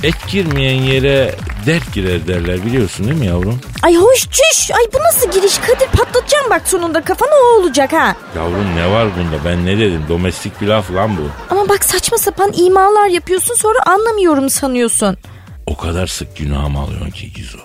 Et 0.03 0.15
girmeyen 0.27 0.81
yere 0.83 1.35
dert 1.65 1.93
girer 1.93 2.27
derler 2.27 2.65
biliyorsun 2.65 3.07
değil 3.07 3.17
mi 3.19 3.25
yavrum? 3.25 3.59
Ay 3.83 3.95
hoş 3.95 4.19
çüş. 4.19 4.71
Ay 4.71 4.83
bu 4.93 4.97
nasıl 4.97 5.31
giriş 5.31 5.57
Kadir 5.57 5.87
patlatacağım 5.97 6.49
bak 6.49 6.67
sonunda 6.67 7.01
kafana 7.01 7.29
o 7.43 7.61
olacak 7.61 7.93
ha. 7.93 8.15
Yavrum 8.35 8.75
ne 8.75 8.91
var 8.91 9.07
bunda 9.17 9.45
ben 9.45 9.65
ne 9.65 9.77
dedim 9.77 10.05
domestik 10.09 10.61
bir 10.61 10.67
laf 10.67 10.91
lan 10.93 11.17
bu. 11.17 11.21
Ama 11.49 11.69
bak 11.69 11.83
saçma 11.85 12.17
sapan 12.17 12.51
imalar 12.55 13.07
yapıyorsun 13.07 13.55
sonra 13.55 13.79
anlamıyorum 13.85 14.49
sanıyorsun. 14.49 15.17
O 15.65 15.77
kadar 15.77 16.07
sık 16.07 16.37
günahımı 16.37 16.79
alıyorsun 16.79 17.09
ki 17.11 17.33
Gizo. 17.33 17.57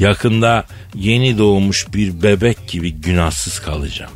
Yakında 0.00 0.64
yeni 0.94 1.38
doğmuş 1.38 1.86
bir 1.94 2.22
bebek 2.22 2.68
gibi 2.68 2.92
günahsız 2.92 3.58
kalacağım. 3.58 4.12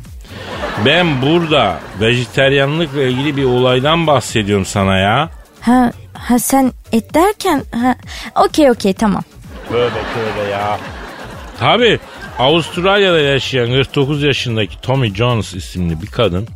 Ben 0.85 1.21
burada 1.21 1.79
vejeteryanlıkla 2.01 3.01
ilgili 3.01 3.37
bir 3.37 3.43
olaydan 3.43 4.07
bahsediyorum 4.07 4.65
sana 4.65 4.97
ya. 4.97 5.29
Ha, 5.61 5.91
ha 6.29 6.39
sen 6.39 6.71
et 6.91 7.13
derken 7.13 7.63
ha 7.71 7.95
okey 8.45 8.71
okey 8.71 8.93
tamam. 8.93 9.23
Tövbe 9.69 9.89
tövbe 9.89 10.49
ya. 10.51 10.79
Tabi 11.59 11.99
Avustralya'da 12.39 13.19
yaşayan 13.19 13.71
49 13.71 14.23
yaşındaki 14.23 14.81
Tommy 14.81 15.15
Jones 15.15 15.53
isimli 15.53 16.01
bir 16.01 16.07
kadın 16.07 16.47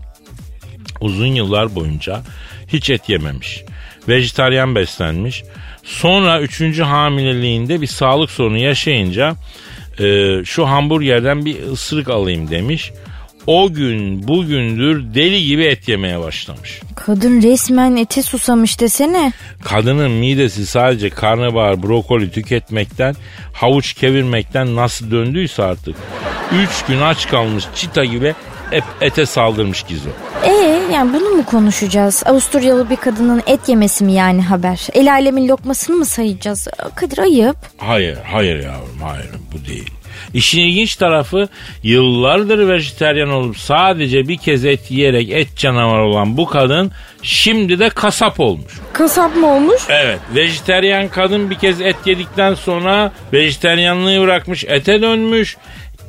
uzun 1.01 1.25
yıllar 1.25 1.75
boyunca 1.75 2.21
hiç 2.67 2.89
et 2.89 3.09
yememiş. 3.09 3.63
Vejetaryen 4.07 4.75
beslenmiş. 4.75 5.43
Sonra 5.83 6.41
3. 6.41 6.79
hamileliğinde 6.79 7.81
bir 7.81 7.87
sağlık 7.87 8.31
sorunu 8.31 8.57
yaşayınca 8.57 9.35
e, 9.99 10.05
şu 10.45 10.67
hamburgerden 10.67 11.45
bir 11.45 11.63
ısırık 11.63 12.09
alayım 12.09 12.49
demiş. 12.49 12.91
O 13.47 13.73
gün 13.73 14.27
bugündür 14.27 15.15
deli 15.15 15.45
gibi 15.45 15.63
et 15.65 15.87
yemeye 15.87 16.19
başlamış. 16.19 16.81
Kadın 16.95 17.41
resmen 17.41 17.95
ete 17.95 18.21
susamış 18.21 18.79
desene. 18.79 19.33
Kadının 19.63 20.11
midesi 20.11 20.65
sadece 20.65 21.09
karnabahar, 21.09 21.83
brokoli 21.83 22.31
tüketmekten, 22.31 23.15
havuç 23.53 23.93
kevirmekten 23.93 24.75
nasıl 24.75 25.11
döndüyse 25.11 25.63
artık. 25.63 25.95
Üç 26.63 26.85
gün 26.87 27.01
aç 27.01 27.27
kalmış 27.27 27.65
çita 27.75 28.05
gibi 28.05 28.35
hep 28.71 28.83
ete 29.01 29.25
saldırmış 29.25 29.83
Gizo. 29.83 30.09
Ee 30.43 30.81
yani 30.93 31.13
bunu 31.13 31.29
mu 31.29 31.45
konuşacağız? 31.45 32.23
Avusturyalı 32.25 32.89
bir 32.89 32.95
kadının 32.95 33.41
et 33.47 33.69
yemesi 33.69 34.03
mi 34.03 34.13
yani 34.13 34.41
haber? 34.41 34.87
El 34.93 35.11
alemin 35.11 35.47
lokmasını 35.47 35.95
mı 35.95 36.05
sayacağız? 36.05 36.67
Kadir 36.95 37.17
ayıp. 37.17 37.57
Hayır, 37.77 38.17
hayır 38.23 38.63
yavrum, 38.63 38.99
hayır 39.03 39.29
bu 39.53 39.67
değil. 39.67 39.91
İşin 40.35 40.61
ilginç 40.61 40.95
tarafı 40.95 41.47
yıllardır 41.83 42.67
vejeteryan 42.67 43.29
olup 43.29 43.57
sadece 43.57 44.27
bir 44.27 44.37
kez 44.37 44.65
et 44.65 44.91
yiyerek 44.91 45.29
et 45.29 45.47
canavarı 45.57 46.03
olan 46.03 46.37
bu 46.37 46.45
kadın 46.45 46.91
şimdi 47.21 47.79
de 47.79 47.89
kasap 47.89 48.39
olmuş. 48.39 48.73
Kasap 48.93 49.35
mı 49.35 49.47
olmuş? 49.47 49.81
Evet, 49.89 50.19
vejeteryan 50.35 51.07
kadın 51.07 51.49
bir 51.49 51.55
kez 51.55 51.81
et 51.81 51.95
yedikten 52.05 52.53
sonra 52.53 53.11
vejeteryanlığı 53.33 54.21
bırakmış, 54.21 54.63
ete 54.67 55.01
dönmüş. 55.01 55.57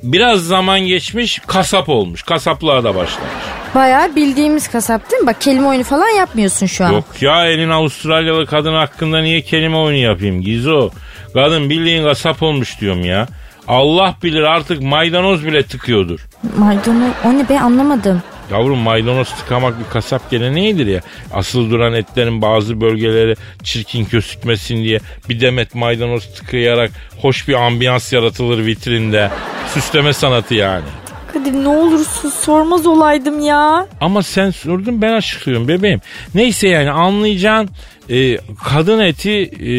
Biraz 0.03 0.41
zaman 0.47 0.81
geçmiş, 0.81 1.39
kasap 1.47 1.89
olmuş. 1.89 2.23
Kasaplığa 2.23 2.85
da 2.85 2.95
başlamış. 2.95 3.33
Bayağı 3.75 4.17
bildiğimiz 4.17 4.69
kasap 4.69 5.11
değil 5.11 5.23
mi? 5.23 5.27
Bak 5.27 5.41
kelime 5.41 5.67
oyunu 5.67 5.85
falan 5.85 6.09
yapmıyorsun 6.09 6.67
şu 6.67 6.85
an. 6.85 6.93
Yok 6.93 7.05
ya 7.21 7.47
elin 7.47 7.71
Avustralyalı 7.71 8.47
kadın 8.47 8.75
hakkında 8.75 9.21
niye 9.21 9.41
kelime 9.41 9.77
oyunu 9.77 9.99
yapayım 9.99 10.41
Gizo? 10.43 10.91
Kadın 11.35 11.71
bildiğin 11.71 12.05
kasap 12.05 12.43
olmuş 12.43 12.81
diyorum 12.81 13.05
ya. 13.05 13.27
Allah 13.69 14.17
bilir 14.23 14.43
artık 14.43 14.83
maydanoz 14.83 15.47
bile 15.47 15.63
tıkıyordur. 15.63 16.27
Maydanoz 16.59 17.13
o 17.25 17.39
ne 17.39 17.49
be 17.49 17.61
anlamadım. 17.61 18.23
Yavrum 18.51 18.79
maydanoz 18.79 19.31
tıkamak 19.35 19.79
bir 19.79 19.91
kasap 19.93 20.31
geleneğidir 20.31 20.87
ya. 20.87 21.01
Asıl 21.33 21.71
duran 21.71 21.93
etlerin 21.93 22.43
bazı 22.43 22.81
bölgeleri 22.81 23.35
çirkin 23.63 24.07
gözükmesin 24.11 24.85
diye 24.85 25.01
bir 25.29 25.41
demet 25.41 25.75
maydanoz 25.75 26.35
tıkayarak 26.35 26.91
hoş 27.21 27.49
bir 27.49 27.55
ambiyans 27.55 28.13
yaratılır 28.13 28.67
vitrinde. 28.67 29.31
Süsleme 29.75 30.13
sanatı 30.13 30.55
yani. 30.55 30.85
Kadir 31.33 31.53
ne 31.53 31.69
olursun 31.69 32.29
sormaz 32.29 32.87
olaydım 32.87 33.41
ya. 33.41 33.87
Ama 34.01 34.23
sen 34.23 34.51
sordun 34.51 35.03
ben 35.03 35.13
açıklıyorum 35.13 35.69
bebeğim. 35.69 36.01
Neyse 36.35 36.69
yani 36.69 36.91
anlayacağın 36.91 37.69
e, 38.11 38.39
kadın 38.65 38.99
eti 39.01 39.43
e, 39.43 39.71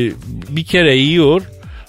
bir 0.55 0.65
kere 0.65 0.95
yiyor. 0.95 1.41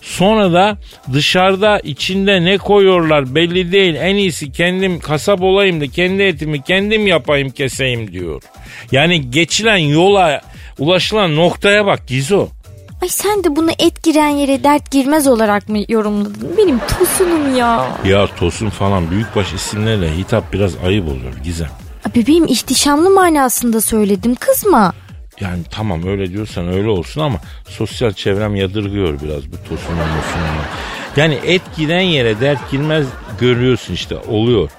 Sonra 0.09 0.53
da 0.53 0.79
dışarıda 1.13 1.79
içinde 1.81 2.45
ne 2.45 2.59
koyuyorlar 2.59 3.35
belli 3.35 3.73
değil. 3.73 3.95
En 3.95 4.17
iyisi 4.17 4.53
kendim 4.53 5.01
kasap 5.01 5.43
olayım 5.43 5.81
da 5.81 5.87
kendi 5.87 6.23
etimi 6.23 6.63
kendim 6.63 7.07
yapayım 7.07 7.51
keseyim 7.51 8.13
diyor. 8.13 8.43
Yani 8.93 9.31
geçilen 9.31 9.77
yola 9.77 10.41
ulaşılan 10.79 11.37
noktaya 11.37 11.87
bak 11.87 12.07
Gizo. 12.07 12.49
Ay 13.03 13.09
sen 13.09 13.45
de 13.45 13.57
bunu 13.57 13.71
et 13.79 14.03
giren 14.05 14.29
yere 14.29 14.65
dert 14.65 14.91
girmez 14.91 15.27
olarak 15.27 15.69
mı 15.69 15.79
yorumladın? 15.89 16.55
Benim 16.59 16.79
tosunum 16.99 17.57
ya. 17.57 17.87
Ya 18.05 18.27
Tosun 18.27 18.71
falan 18.71 19.11
büyükbaş 19.11 19.53
isimlerle 19.53 20.17
hitap 20.17 20.53
biraz 20.53 20.73
ayıp 20.87 21.09
oluyor 21.09 21.33
Gizem. 21.45 21.69
Bebeğim 22.17 22.47
ihtişamlı 22.47 23.11
manasında 23.11 23.81
söyledim 23.81 24.35
kızma. 24.35 24.93
Yani 25.41 25.63
tamam 25.71 26.07
öyle 26.07 26.33
diyorsan 26.33 26.69
öyle 26.73 26.89
olsun 26.89 27.21
ama 27.21 27.41
sosyal 27.69 28.13
çevrem 28.13 28.57
yadırgıyor 28.57 29.21
biraz 29.21 29.53
bu 29.53 29.57
tosunun 29.69 29.99
musunun. 29.99 30.65
Yani 31.17 31.39
et 31.47 31.63
giden 31.77 32.01
yere 32.01 32.41
dert 32.41 32.71
girmez 32.71 33.07
görüyorsun 33.41 33.95
işte 33.95 34.17
oluyor. 34.17 34.71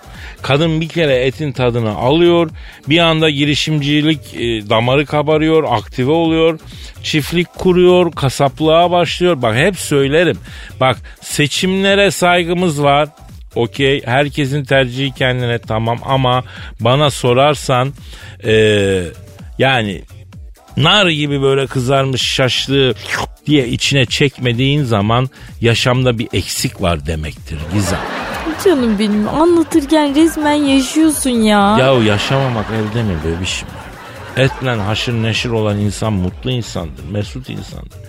Kadın 0.41 0.81
bir 0.81 0.87
kere 0.87 1.15
etin 1.15 1.51
tadını 1.51 1.95
alıyor. 1.95 2.49
Bir 2.89 2.99
anda 2.99 3.29
girişimcilik 3.29 4.33
e, 4.33 4.69
damarı 4.69 5.05
kabarıyor, 5.05 5.63
aktive 5.69 6.11
oluyor. 6.11 6.59
Çiftlik 7.03 7.53
kuruyor, 7.53 8.11
kasaplığa 8.11 8.91
başlıyor. 8.91 9.41
Bak 9.41 9.55
hep 9.55 9.79
söylerim. 9.79 10.37
Bak 10.79 10.97
seçimlere 11.21 12.11
saygımız 12.11 12.83
var. 12.83 13.09
Okey 13.55 14.05
herkesin 14.05 14.63
tercihi 14.63 15.13
kendine 15.13 15.59
tamam 15.59 15.99
ama 16.05 16.43
bana 16.79 17.09
sorarsan 17.09 17.93
e, 18.45 18.53
yani 19.57 20.01
nar 20.79 21.07
gibi 21.07 21.41
böyle 21.41 21.67
kızarmış 21.67 22.21
şaşlığı 22.21 22.93
diye 23.45 23.67
içine 23.67 24.05
çekmediğin 24.05 24.83
zaman 24.83 25.29
yaşamda 25.61 26.19
bir 26.19 26.27
eksik 26.33 26.81
var 26.81 27.05
demektir 27.05 27.59
Gizem. 27.73 27.99
Canım 28.65 28.99
benim 28.99 29.27
anlatırken 29.27 30.15
resmen 30.15 30.53
yaşıyorsun 30.53 31.29
ya. 31.29 31.77
Yahu 31.79 32.03
yaşamamak 32.03 32.65
elde 32.71 33.03
mi 33.03 33.13
bebişim? 33.25 33.67
Etle 34.37 34.69
haşır 34.69 35.13
neşir 35.13 35.49
olan 35.49 35.77
insan 35.77 36.13
mutlu 36.13 36.51
insandır, 36.51 37.03
mesut 37.11 37.49
insandır. 37.49 37.99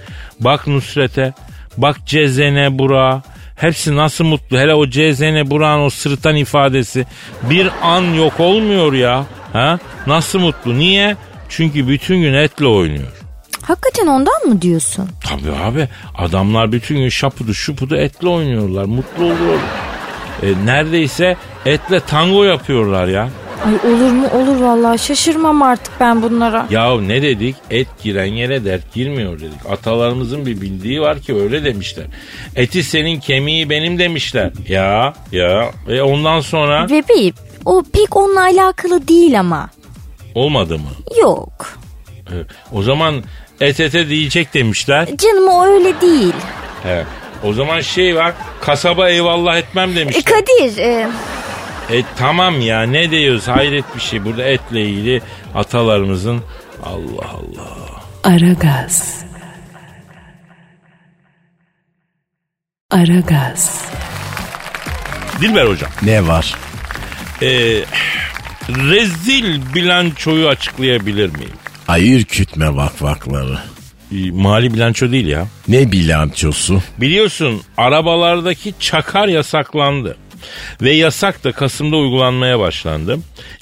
Bak 0.40 0.66
Nusret'e, 0.66 1.32
bak 1.76 1.96
Cezene 2.06 2.78
Burak'a. 2.78 3.22
Hepsi 3.56 3.96
nasıl 3.96 4.24
mutlu. 4.24 4.58
Hele 4.58 4.74
o 4.74 4.86
Cezene 4.86 5.50
Burak'ın 5.50 5.82
o 5.82 5.90
sırıtan 5.90 6.36
ifadesi 6.36 7.06
bir 7.42 7.70
an 7.82 8.02
yok 8.14 8.40
olmuyor 8.40 8.92
ya. 8.92 9.24
Ha? 9.52 9.78
Nasıl 10.06 10.38
mutlu? 10.38 10.78
Niye? 10.78 11.16
Çünkü 11.50 11.88
bütün 11.88 12.20
gün 12.20 12.34
etle 12.34 12.66
oynuyor. 12.66 13.08
Hakikaten 13.62 14.06
ondan 14.06 14.46
mı 14.46 14.62
diyorsun? 14.62 15.08
Tabii 15.28 15.56
abi 15.64 15.88
adamlar 16.18 16.72
bütün 16.72 16.96
gün 16.96 17.08
şapudu 17.08 17.54
şupudu 17.54 17.96
etle 17.96 18.28
oynuyorlar. 18.28 18.84
Mutlu 18.84 19.24
oluyorlar. 19.24 19.60
E, 20.42 20.66
neredeyse 20.66 21.36
etle 21.66 22.00
tango 22.00 22.44
yapıyorlar 22.44 23.08
ya. 23.08 23.28
Ay 23.66 23.90
olur 23.92 24.10
mu 24.10 24.26
olur 24.34 24.60
vallahi 24.60 24.98
şaşırmam 24.98 25.62
artık 25.62 25.92
ben 26.00 26.22
bunlara. 26.22 26.66
Ya 26.70 27.00
ne 27.00 27.22
dedik? 27.22 27.56
Et 27.70 27.88
giren 28.02 28.24
yere 28.24 28.64
dert 28.64 28.94
girmiyor 28.94 29.40
dedik. 29.40 29.66
Atalarımızın 29.70 30.46
bir 30.46 30.60
bildiği 30.60 31.00
var 31.00 31.20
ki 31.20 31.34
öyle 31.34 31.64
demişler. 31.64 32.04
Eti 32.56 32.82
senin 32.84 33.20
kemiği 33.20 33.70
benim 33.70 33.98
demişler. 33.98 34.50
Ya 34.68 35.12
ya 35.32 35.70
e 35.88 36.00
ondan 36.02 36.40
sonra 36.40 36.88
Bebeğim 36.90 37.34
o 37.64 37.82
pek 37.92 38.16
onunla 38.16 38.40
alakalı 38.42 39.08
değil 39.08 39.40
ama. 39.40 39.70
Olmadı 40.34 40.78
mı? 40.78 40.90
Yok. 41.20 41.78
E, 42.26 42.34
o 42.72 42.82
zaman 42.82 43.22
et 43.60 43.80
ete 43.80 44.08
diyecek 44.08 44.54
demişler. 44.54 45.08
Canım 45.16 45.48
o 45.48 45.66
öyle 45.66 46.00
değil. 46.00 46.34
He. 46.82 47.04
O 47.44 47.52
zaman 47.52 47.80
şey 47.80 48.16
var 48.16 48.34
kasaba 48.60 49.08
eyvallah 49.08 49.56
etmem 49.58 49.90
E, 49.92 49.96
demişler. 49.96 50.22
Kadir 50.24 50.78
e, 50.78 51.08
E 51.92 52.02
tamam 52.18 52.60
ya 52.60 52.82
ne 52.82 53.10
diyoruz 53.10 53.48
hayret 53.48 53.84
bir 53.96 54.00
şey 54.00 54.24
burada 54.24 54.42
etle 54.44 54.80
ilgili 54.84 55.22
atalarımızın 55.54 56.42
Allah 56.84 57.26
Allah. 57.30 57.70
Aragaz. 58.24 59.24
Aragaz. 62.90 63.84
Dilber 65.40 65.66
hocam. 65.66 65.90
Ne 66.02 66.26
var? 66.28 66.54
e, 67.42 67.80
rezil 68.74 69.60
bilançoyu 69.74 70.48
açıklayabilir 70.48 71.28
miyim? 71.28 71.50
Ay 71.88 72.14
ürkütme 72.14 72.76
vakvakları. 72.76 73.58
E, 74.12 74.30
mali 74.30 74.74
bilanço 74.74 75.12
değil 75.12 75.26
ya. 75.26 75.46
Ne 75.68 75.92
bilançosu? 75.92 76.82
Biliyorsun 76.98 77.62
arabalardaki 77.76 78.74
çakar 78.80 79.28
yasaklandı. 79.28 80.16
Ve 80.82 80.92
yasak 80.92 81.44
da 81.44 81.52
Kasım'da 81.52 81.96
uygulanmaya 81.96 82.58
başlandı. 82.58 83.18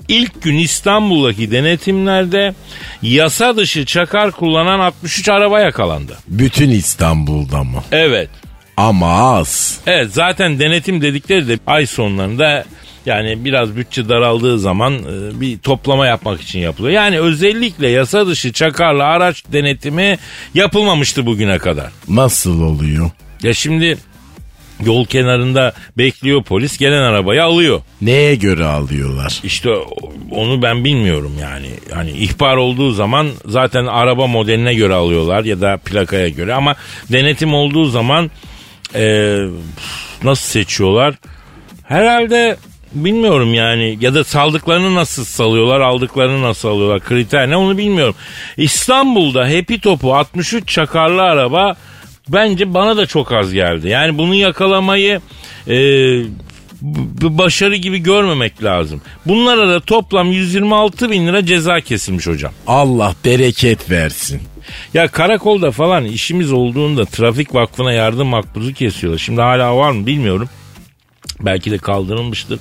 İlk 0.09 0.42
gün 0.42 0.59
İstanbul'daki 0.59 1.51
denetimlerde 1.51 2.55
yasa 3.03 3.57
dışı 3.57 3.85
çakar 3.85 4.31
kullanan 4.31 4.81
63 4.81 5.29
araba 5.29 5.61
yakalandı. 5.61 6.18
Bütün 6.29 6.71
İstanbul'da 6.71 7.64
mı? 7.64 7.83
Evet. 7.92 8.31
Ama 8.77 9.37
az. 9.37 9.81
Evet 9.87 10.09
zaten 10.12 10.59
denetim 10.59 11.03
dedikleri 11.03 11.49
de 11.49 11.59
ay 11.66 11.87
sonlarında 11.87 12.64
yani 13.09 13.44
biraz 13.44 13.77
bütçe 13.77 14.09
daraldığı 14.09 14.59
zaman 14.59 14.94
e, 14.94 15.40
bir 15.40 15.59
toplama 15.59 16.07
yapmak 16.07 16.40
için 16.40 16.59
yapılıyor. 16.59 16.94
Yani 16.94 17.21
özellikle 17.21 17.88
yasa 17.88 18.27
dışı 18.27 18.53
çakarlı 18.53 19.05
araç 19.05 19.44
denetimi 19.53 20.18
yapılmamıştı 20.55 21.27
bugüne 21.27 21.59
kadar. 21.59 21.92
Nasıl 22.09 22.62
oluyor? 22.62 23.11
Ya 23.42 23.55
şimdi 23.55 23.99
yol 24.85 25.05
kenarında 25.05 25.73
bekliyor 25.99 26.42
polis 26.42 26.79
gelen 26.79 27.03
arabayı 27.03 27.44
alıyor. 27.44 27.81
Neye 28.03 28.35
göre 28.35 28.64
alıyorlar? 28.64 29.40
İşte 29.44 29.71
onu 30.31 30.62
ben 30.62 30.85
bilmiyorum 30.85 31.33
yani. 31.40 31.71
Hani 31.94 32.11
ihbar 32.11 32.57
olduğu 32.57 32.90
zaman 32.90 33.29
zaten 33.47 33.87
araba 33.87 34.27
modeline 34.27 34.75
göre 34.75 34.94
alıyorlar 34.94 35.44
ya 35.44 35.61
da 35.61 35.77
plakaya 35.77 36.29
göre 36.29 36.55
ama 36.55 36.75
denetim 37.12 37.55
olduğu 37.55 37.85
zaman 37.85 38.31
e, 38.94 39.37
nasıl 40.23 40.44
seçiyorlar? 40.44 41.14
Herhalde 41.83 42.57
bilmiyorum 42.92 43.55
yani 43.55 43.98
ya 44.01 44.14
da 44.14 44.24
saldıklarını 44.24 44.94
nasıl 44.94 45.24
salıyorlar 45.24 45.81
aldıklarını 45.81 46.42
nasıl 46.42 46.68
alıyorlar 46.68 47.01
kriter 47.01 47.51
ne 47.51 47.57
onu 47.57 47.79
bilmiyorum. 47.79 48.14
İstanbul'da 48.57 49.44
Happy 49.44 49.77
Top'u 49.77 50.14
63 50.14 50.68
çakarlı 50.68 51.22
araba 51.22 51.77
bence 52.29 52.74
bana 52.74 52.96
da 52.96 53.07
çok 53.07 53.33
az 53.33 53.53
geldi. 53.53 53.88
Yani 53.88 54.18
bunu 54.18 54.35
yakalamayı 54.35 55.20
e, 55.68 55.74
başarı 57.22 57.77
gibi 57.77 57.98
görmemek 57.98 58.64
lazım. 58.64 59.01
Bunlara 59.27 59.68
da 59.68 59.81
toplam 59.81 60.33
126 60.33 61.11
bin 61.11 61.27
lira 61.27 61.46
ceza 61.46 61.81
kesilmiş 61.81 62.27
hocam. 62.27 62.53
Allah 62.66 63.14
bereket 63.24 63.90
versin. 63.90 64.40
Ya 64.94 65.09
karakolda 65.09 65.70
falan 65.70 66.05
işimiz 66.05 66.53
olduğunda 66.53 67.05
trafik 67.05 67.55
vakfına 67.55 67.92
yardım 67.92 68.29
makbuzu 68.29 68.72
kesiyorlar. 68.72 69.18
Şimdi 69.18 69.40
hala 69.40 69.77
var 69.77 69.90
mı 69.90 70.07
bilmiyorum. 70.07 70.48
Belki 71.41 71.71
de 71.71 71.79
kaldırılmıştır. 71.79 72.61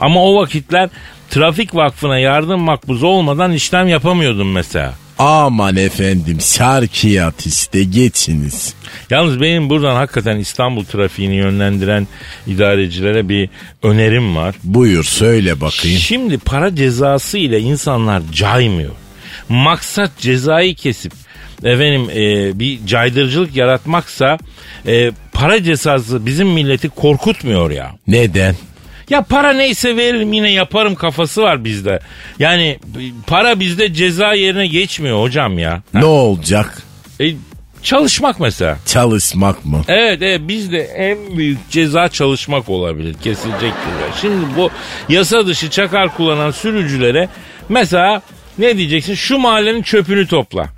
Ama 0.00 0.24
o 0.24 0.40
vakitler 0.42 0.90
trafik 1.30 1.74
vakfına 1.74 2.18
yardım 2.18 2.60
makbuzu 2.60 3.06
olmadan 3.06 3.52
işlem 3.52 3.88
yapamıyordum 3.88 4.52
mesela. 4.52 4.94
Aman 5.18 5.76
efendim 5.76 6.40
şarkiyat 6.40 7.46
işte 7.46 7.84
geçiniz. 7.84 8.74
Yalnız 9.10 9.40
benim 9.40 9.70
buradan 9.70 9.94
hakikaten 9.94 10.36
İstanbul 10.36 10.84
trafiğini 10.84 11.34
yönlendiren 11.34 12.06
idarecilere 12.46 13.28
bir 13.28 13.50
önerim 13.82 14.36
var. 14.36 14.54
Buyur 14.64 15.04
söyle 15.04 15.60
bakayım. 15.60 15.98
Şimdi 15.98 16.38
para 16.38 16.76
cezası 16.76 17.38
ile 17.38 17.60
insanlar 17.60 18.22
caymıyor. 18.32 18.92
Maksat 19.48 20.18
cezayı 20.18 20.74
kesip 20.74 21.12
efendim 21.64 22.10
e, 22.10 22.58
bir 22.58 22.86
caydırıcılık 22.86 23.56
yaratmaksa 23.56 24.38
e, 24.86 25.10
para 25.32 25.62
cezası 25.62 26.26
bizim 26.26 26.48
milleti 26.48 26.88
korkutmuyor 26.88 27.70
ya. 27.70 27.90
Neden? 28.06 28.54
Ya 29.10 29.22
para 29.22 29.52
neyse 29.52 29.96
veririm 29.96 30.32
yine 30.32 30.52
yaparım 30.52 30.94
kafası 30.94 31.42
var 31.42 31.64
bizde. 31.64 32.00
Yani 32.38 32.78
para 33.26 33.60
bizde 33.60 33.94
ceza 33.94 34.34
yerine 34.34 34.66
geçmiyor 34.66 35.20
hocam 35.22 35.58
ya. 35.58 35.82
Ne 35.94 36.04
olacak? 36.04 36.82
E, 37.20 37.34
çalışmak 37.82 38.40
mesela. 38.40 38.78
Çalışmak 38.86 39.64
mı? 39.64 39.82
Evet 39.88 40.22
evet 40.22 40.40
bizde 40.48 40.78
en 40.78 41.36
büyük 41.36 41.70
ceza 41.70 42.08
çalışmak 42.08 42.68
olabilir. 42.68 43.14
Kesilecek 43.14 43.60
ceza. 43.60 44.20
Şimdi 44.20 44.46
bu 44.56 44.70
yasa 45.08 45.46
dışı 45.46 45.70
çakar 45.70 46.16
kullanan 46.16 46.50
sürücülere 46.50 47.28
mesela 47.68 48.22
ne 48.58 48.76
diyeceksin? 48.76 49.14
Şu 49.14 49.38
mahallenin 49.38 49.82
çöpünü 49.82 50.26
topla. 50.26 50.68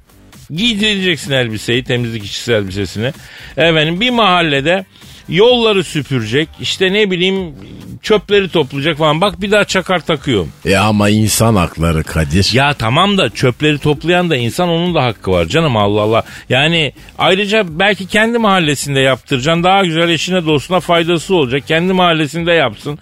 Giydireceksin 0.57 1.33
elbiseyi, 1.33 1.85
temizlik 1.85 2.25
işçisi 2.25 2.53
elbisesini. 2.53 3.13
Efendim 3.57 4.01
bir 4.01 4.11
mahallede 4.11 4.85
yolları 5.29 5.85
süpürecek, 5.85 6.49
işte 6.61 6.93
ne 6.93 7.11
bileyim 7.11 7.55
çöpleri 8.03 8.49
toplayacak 8.49 8.99
falan. 8.99 9.21
Bak 9.21 9.41
bir 9.41 9.51
daha 9.51 9.65
çakar 9.65 9.99
takıyorum. 9.99 10.53
E 10.65 10.77
ama 10.77 11.09
insan 11.09 11.55
hakları 11.55 12.05
Kadir. 12.05 12.51
Ya 12.53 12.75
tamam 12.75 13.19
da 13.19 13.31
çöpleri 13.31 13.79
toplayan 13.79 14.31
da 14.31 14.37
insan 14.37 14.69
onun 14.69 14.95
da 14.95 15.05
hakkı 15.05 15.31
var 15.31 15.47
canım 15.47 15.77
Allah 15.77 16.01
Allah. 16.01 16.23
Yani 16.49 16.93
ayrıca 17.19 17.65
belki 17.79 18.07
kendi 18.07 18.39
mahallesinde 18.39 19.01
yaptıracaksın 19.01 19.63
daha 19.63 19.85
güzel 19.85 20.09
eşine 20.09 20.47
dostuna 20.47 20.81
faydası 20.81 21.35
olacak. 21.35 21.63
Kendi 21.67 21.93
mahallesinde 21.93 22.53
yapsın. 22.53 22.99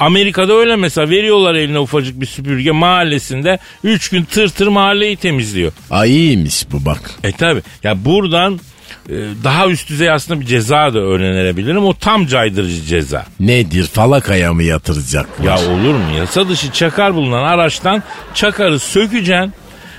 Amerika'da 0.00 0.52
öyle 0.52 0.76
mesela 0.76 1.10
veriyorlar 1.10 1.54
eline 1.54 1.78
ufacık 1.78 2.20
bir 2.20 2.26
süpürge 2.26 2.70
mahallesinde 2.70 3.58
3 3.84 4.08
gün 4.08 4.24
tır 4.24 4.48
tır 4.48 4.66
mahalleyi 4.66 5.16
temizliyor. 5.16 5.72
Ay 5.90 6.10
iyiymiş 6.10 6.64
bu 6.72 6.84
bak. 6.84 7.10
E 7.24 7.32
tabi 7.32 7.60
ya 7.84 8.04
buradan 8.04 8.60
e, 9.08 9.14
daha 9.44 9.68
üst 9.68 9.88
düzey 9.88 10.10
aslında 10.10 10.40
bir 10.40 10.46
ceza 10.46 10.94
da 10.94 10.98
öğrenebilirim. 10.98 11.84
O 11.84 11.94
tam 11.94 12.26
caydırıcı 12.26 12.82
ceza. 12.82 13.26
Nedir 13.40 13.84
falakaya 13.84 14.52
mı 14.52 14.62
yatıracaklar? 14.62 15.44
Ya 15.44 15.56
olur 15.56 15.94
mu? 15.94 16.16
Yasa 16.18 16.48
dışı 16.48 16.72
çakar 16.72 17.14
bulunan 17.14 17.42
araçtan 17.42 18.02
çakarı 18.34 18.78
sökeceksin. 18.78 19.52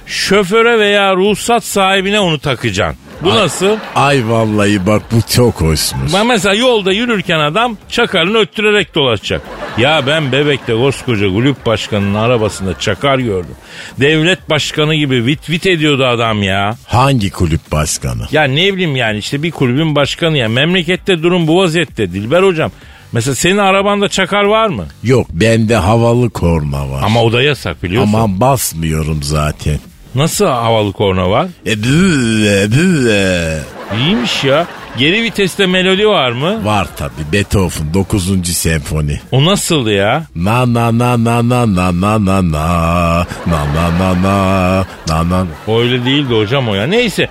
Şoföre 0.10 0.80
veya 0.80 1.16
ruhsat 1.16 1.64
sahibine 1.64 2.20
onu 2.20 2.40
takacaksın. 2.40 2.98
Bu 3.24 3.30
nasıl? 3.30 3.78
Ay 3.96 4.30
vallahi 4.30 4.86
bak 4.88 5.02
bu 5.12 5.22
çok 5.36 5.62
hoşmuş. 5.62 6.14
Ben 6.14 6.28
mesela 6.28 6.56
yolda 6.56 6.92
yürürken 6.92 7.40
adam 7.40 7.78
çakarını 7.90 8.38
öttürerek 8.38 8.96
dolaşacak. 8.96 9.42
Ya 9.78 10.08
ben 10.08 10.32
Bebek'te 10.32 10.74
koskoca 10.74 11.28
kulüp 11.30 11.66
başkanının 11.66 12.14
arabasında 12.16 12.80
çakar 12.80 13.20
gördüm. 13.20 13.56
Devlet 14.00 14.50
başkanı 14.50 14.96
gibi 14.96 15.26
vit 15.26 15.50
vit 15.50 15.66
ediyordu 15.66 16.06
adam 16.06 16.44
ya. 16.44 16.76
Hangi 16.88 17.30
kulüp 17.32 17.72
başkanı? 17.72 18.28
Ya 18.32 18.44
ne 18.44 18.74
bileyim 18.74 18.96
yani 18.96 19.18
işte 19.18 19.44
bir 19.44 19.52
kulübün 19.52 19.96
başkanı 19.96 20.38
ya. 20.38 20.50
Memlekette 20.50 21.24
durum 21.24 21.48
bu 21.48 21.58
vaziyette 21.58 22.14
Dilber 22.14 22.44
hocam. 22.44 22.72
Mesela 23.12 23.36
senin 23.36 23.58
arabanda 23.58 24.10
çakar 24.10 24.44
var 24.44 24.68
mı? 24.68 24.86
Yok 25.04 25.28
bende 25.32 25.76
havalı 25.76 26.30
korna 26.30 26.90
var. 26.90 27.02
Ama 27.04 27.24
o 27.24 27.32
da 27.34 27.42
yasak 27.42 27.84
biliyorsun. 27.84 28.14
Aman 28.14 28.42
basmıyorum 28.42 29.24
zaten. 29.24 29.80
Nasıl 30.16 30.46
havalı 30.46 30.92
korna 30.94 31.30
var? 31.30 31.48
E 31.66 31.84
büve 31.84 32.72
büve. 32.72 33.60
İyiymiş 34.00 34.44
ya. 34.44 34.68
Geri 34.98 35.24
viteste 35.24 35.66
melodi 35.66 36.08
var 36.08 36.32
mı? 36.32 36.66
Var 36.66 36.88
tabi 36.98 37.12
Beethoven 37.34 37.94
9. 37.94 38.48
senfoni. 38.58 39.20
O 39.32 39.46
nasıldı 39.46 39.92
ya? 39.94 40.24
Na 40.36 40.74
na 40.74 40.98
na 41.00 41.24
na 41.24 41.50
na 41.50 41.76
na 41.76 42.02
na 42.02 42.26
na 42.26 42.42
na 42.42 42.42
na 42.42 43.26
na 43.48 43.94
na 44.00 44.14
na 44.24 44.86
na 45.08 45.30
na 45.30 45.46
öyle 45.68 46.06
değildi 46.06 46.34
hocam 46.34 46.70
o 46.70 46.74
ya. 46.76 46.88
Neyse. 46.88 47.30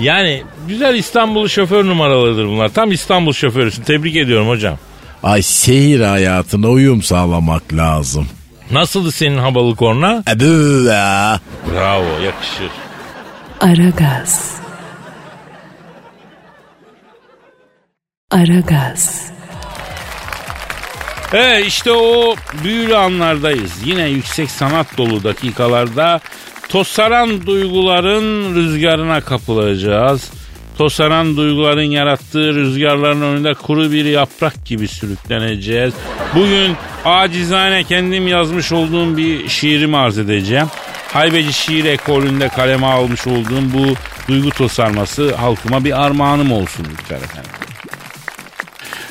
Yani 0.00 0.42
güzel 0.68 0.94
İstanbul 0.94 1.48
şoför 1.48 1.84
numaralarıdır 1.86 2.46
bunlar. 2.46 2.68
Tam 2.68 2.92
İstanbul 2.92 3.32
şoförüsün. 3.32 3.82
Tebrik 3.82 4.16
ediyorum 4.16 4.48
hocam. 4.48 4.78
Ay 5.22 5.42
şehir 5.42 6.00
hayatına 6.00 6.68
uyum 6.68 7.02
sağlamak 7.02 7.72
lazım. 7.72 8.26
Nasıldı 8.70 9.12
senin 9.12 9.38
havalı 9.38 9.76
korna? 9.76 10.22
E 10.30 10.40
büve. 10.40 11.38
Bravo 11.72 12.18
yakışır. 12.24 12.70
Aragaz. 13.60 14.54
Aragaz. 18.30 19.30
Evet 21.32 21.66
işte 21.66 21.92
o 21.92 22.34
büyülü 22.64 22.96
anlardayız. 22.96 23.72
Yine 23.84 24.08
yüksek 24.08 24.50
sanat 24.50 24.98
dolu 24.98 25.24
dakikalarda 25.24 26.20
tosaran 26.68 27.46
duyguların 27.46 28.54
rüzgarına 28.54 29.20
kapılacağız. 29.20 30.30
Tosaran 30.80 31.36
duyguların 31.36 31.82
yarattığı 31.82 32.54
rüzgarların 32.54 33.22
önünde 33.22 33.54
kuru 33.54 33.92
bir 33.92 34.04
yaprak 34.04 34.66
gibi 34.66 34.88
sürükleneceğiz. 34.88 35.94
Bugün 36.34 36.76
acizane 37.04 37.84
kendim 37.84 38.28
yazmış 38.28 38.72
olduğum 38.72 39.16
bir 39.16 39.48
şiirimi 39.48 39.96
arz 39.96 40.18
edeceğim. 40.18 40.66
Haybeci 41.12 41.52
şiir 41.52 41.84
ekolünde 41.84 42.48
kaleme 42.48 42.86
almış 42.86 43.26
olduğum 43.26 43.72
bu 43.74 43.94
duygu 44.28 44.50
tosarması 44.50 45.34
halkıma 45.34 45.84
bir 45.84 46.04
armağanım 46.04 46.52
olsun 46.52 46.86
lütfen 46.92 47.16
efendim. 47.16 47.50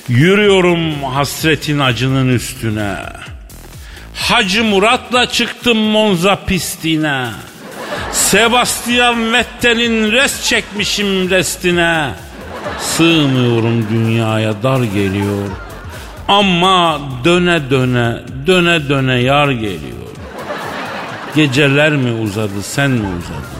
Yürüyorum 0.07 1.03
hasretin 1.03 1.79
acının 1.79 2.27
üstüne. 2.27 2.95
Hacı 4.15 4.63
Murat'la 4.63 5.25
çıktım 5.25 5.77
Monza 5.77 6.45
pistine. 6.45 7.25
Sebastian 8.11 9.33
Vettel'in 9.33 10.11
res 10.11 10.43
çekmişim 10.43 11.29
restine. 11.29 12.09
Sığmıyorum 12.79 13.87
dünyaya 13.89 14.63
dar 14.63 14.83
geliyor. 14.83 15.47
Ama 16.27 17.01
döne 17.25 17.69
döne, 17.69 18.15
döne 18.47 18.89
döne 18.89 19.15
yar 19.15 19.49
geliyor. 19.49 20.09
Geceler 21.35 21.91
mi 21.91 22.21
uzadı, 22.21 22.63
sen 22.63 22.91
mi 22.91 23.07
uzadın? 23.07 23.59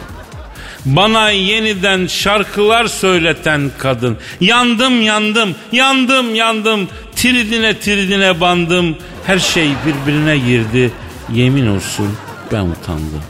Bana 0.84 1.30
yeniden 1.30 2.06
şarkılar 2.06 2.86
söyleten 2.86 3.70
kadın. 3.78 4.18
Yandım 4.40 5.02
yandım, 5.02 5.54
yandım 5.72 6.34
yandım. 6.34 6.88
Tridine 7.16 7.78
tridine 7.80 8.40
bandım. 8.40 8.96
Her 9.26 9.38
şey 9.38 9.70
birbirine 9.86 10.38
girdi. 10.38 10.90
Yemin 11.32 11.66
olsun 11.66 12.16
ben 12.52 12.64
utandım. 12.64 13.22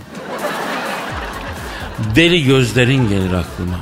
Deli 2.17 2.45
gözlerin 2.45 3.09
gelir 3.09 3.33
aklıma. 3.33 3.81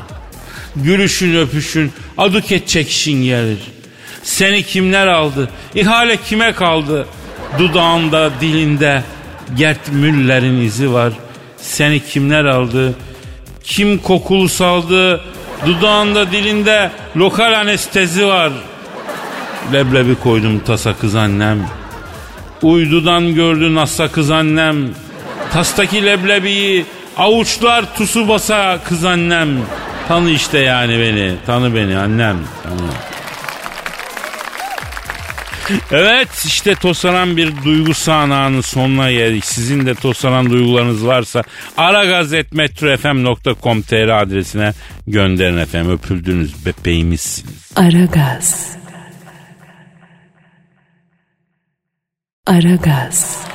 Gülüşün 0.77 1.37
öpüşün, 1.37 1.93
aduket 2.19 2.69
çekişin 2.69 3.23
gelir. 3.23 3.59
Seni 4.23 4.63
kimler 4.63 5.07
aldı? 5.07 5.49
İhale 5.75 6.17
kime 6.17 6.53
kaldı? 6.53 7.07
Dudağında, 7.59 8.31
dilinde 8.41 9.03
Gert 9.57 9.93
Müller'in 9.93 10.61
izi 10.61 10.93
var. 10.93 11.13
Seni 11.57 12.05
kimler 12.05 12.45
aldı? 12.45 12.95
Kim 13.65 13.99
kokulu 13.99 14.49
saldı? 14.49 15.21
Dudağında, 15.67 16.33
dilinde 16.33 16.91
lokal 17.17 17.53
anestezi 17.53 18.27
var. 18.27 18.53
Leblebi 19.73 20.15
koydum 20.15 20.61
tasa 20.61 20.95
kız 20.97 21.15
annem. 21.15 21.67
Uydudan 22.63 23.35
gördü 23.35 23.75
nasa 23.75 24.09
kız 24.09 24.31
annem. 24.31 24.91
Tastaki 25.53 26.05
leblebiyi 26.07 26.85
avuçlar 27.19 27.95
tusu 27.95 28.29
basa 28.29 28.81
kız 28.85 29.05
annem. 29.05 29.49
Tanı 30.09 30.31
işte 30.31 30.59
yani 30.59 30.99
beni. 30.99 31.35
Tanı 31.47 31.75
beni 31.75 31.99
annem. 31.99 32.37
Tanı. 32.63 32.91
Evet 35.91 36.45
işte 36.47 36.75
tosaran 36.75 37.37
bir 37.37 37.65
duygu 37.65 37.95
sahnağının 37.95 38.61
sonuna 38.61 39.13
geldik. 39.13 39.45
Sizin 39.45 39.87
de 39.87 39.95
tosaran 39.95 40.51
duygularınız 40.51 41.07
varsa 41.07 41.43
aragazetmetrofm.com.tr 41.77 44.23
adresine 44.23 44.73
gönderin 45.07 45.59
efendim. 45.59 45.91
Öpüldünüz 45.91 46.67
bebeğimizsiniz. 46.67 47.73
Aragaz. 47.77 48.77
Aragaz. 52.47 53.48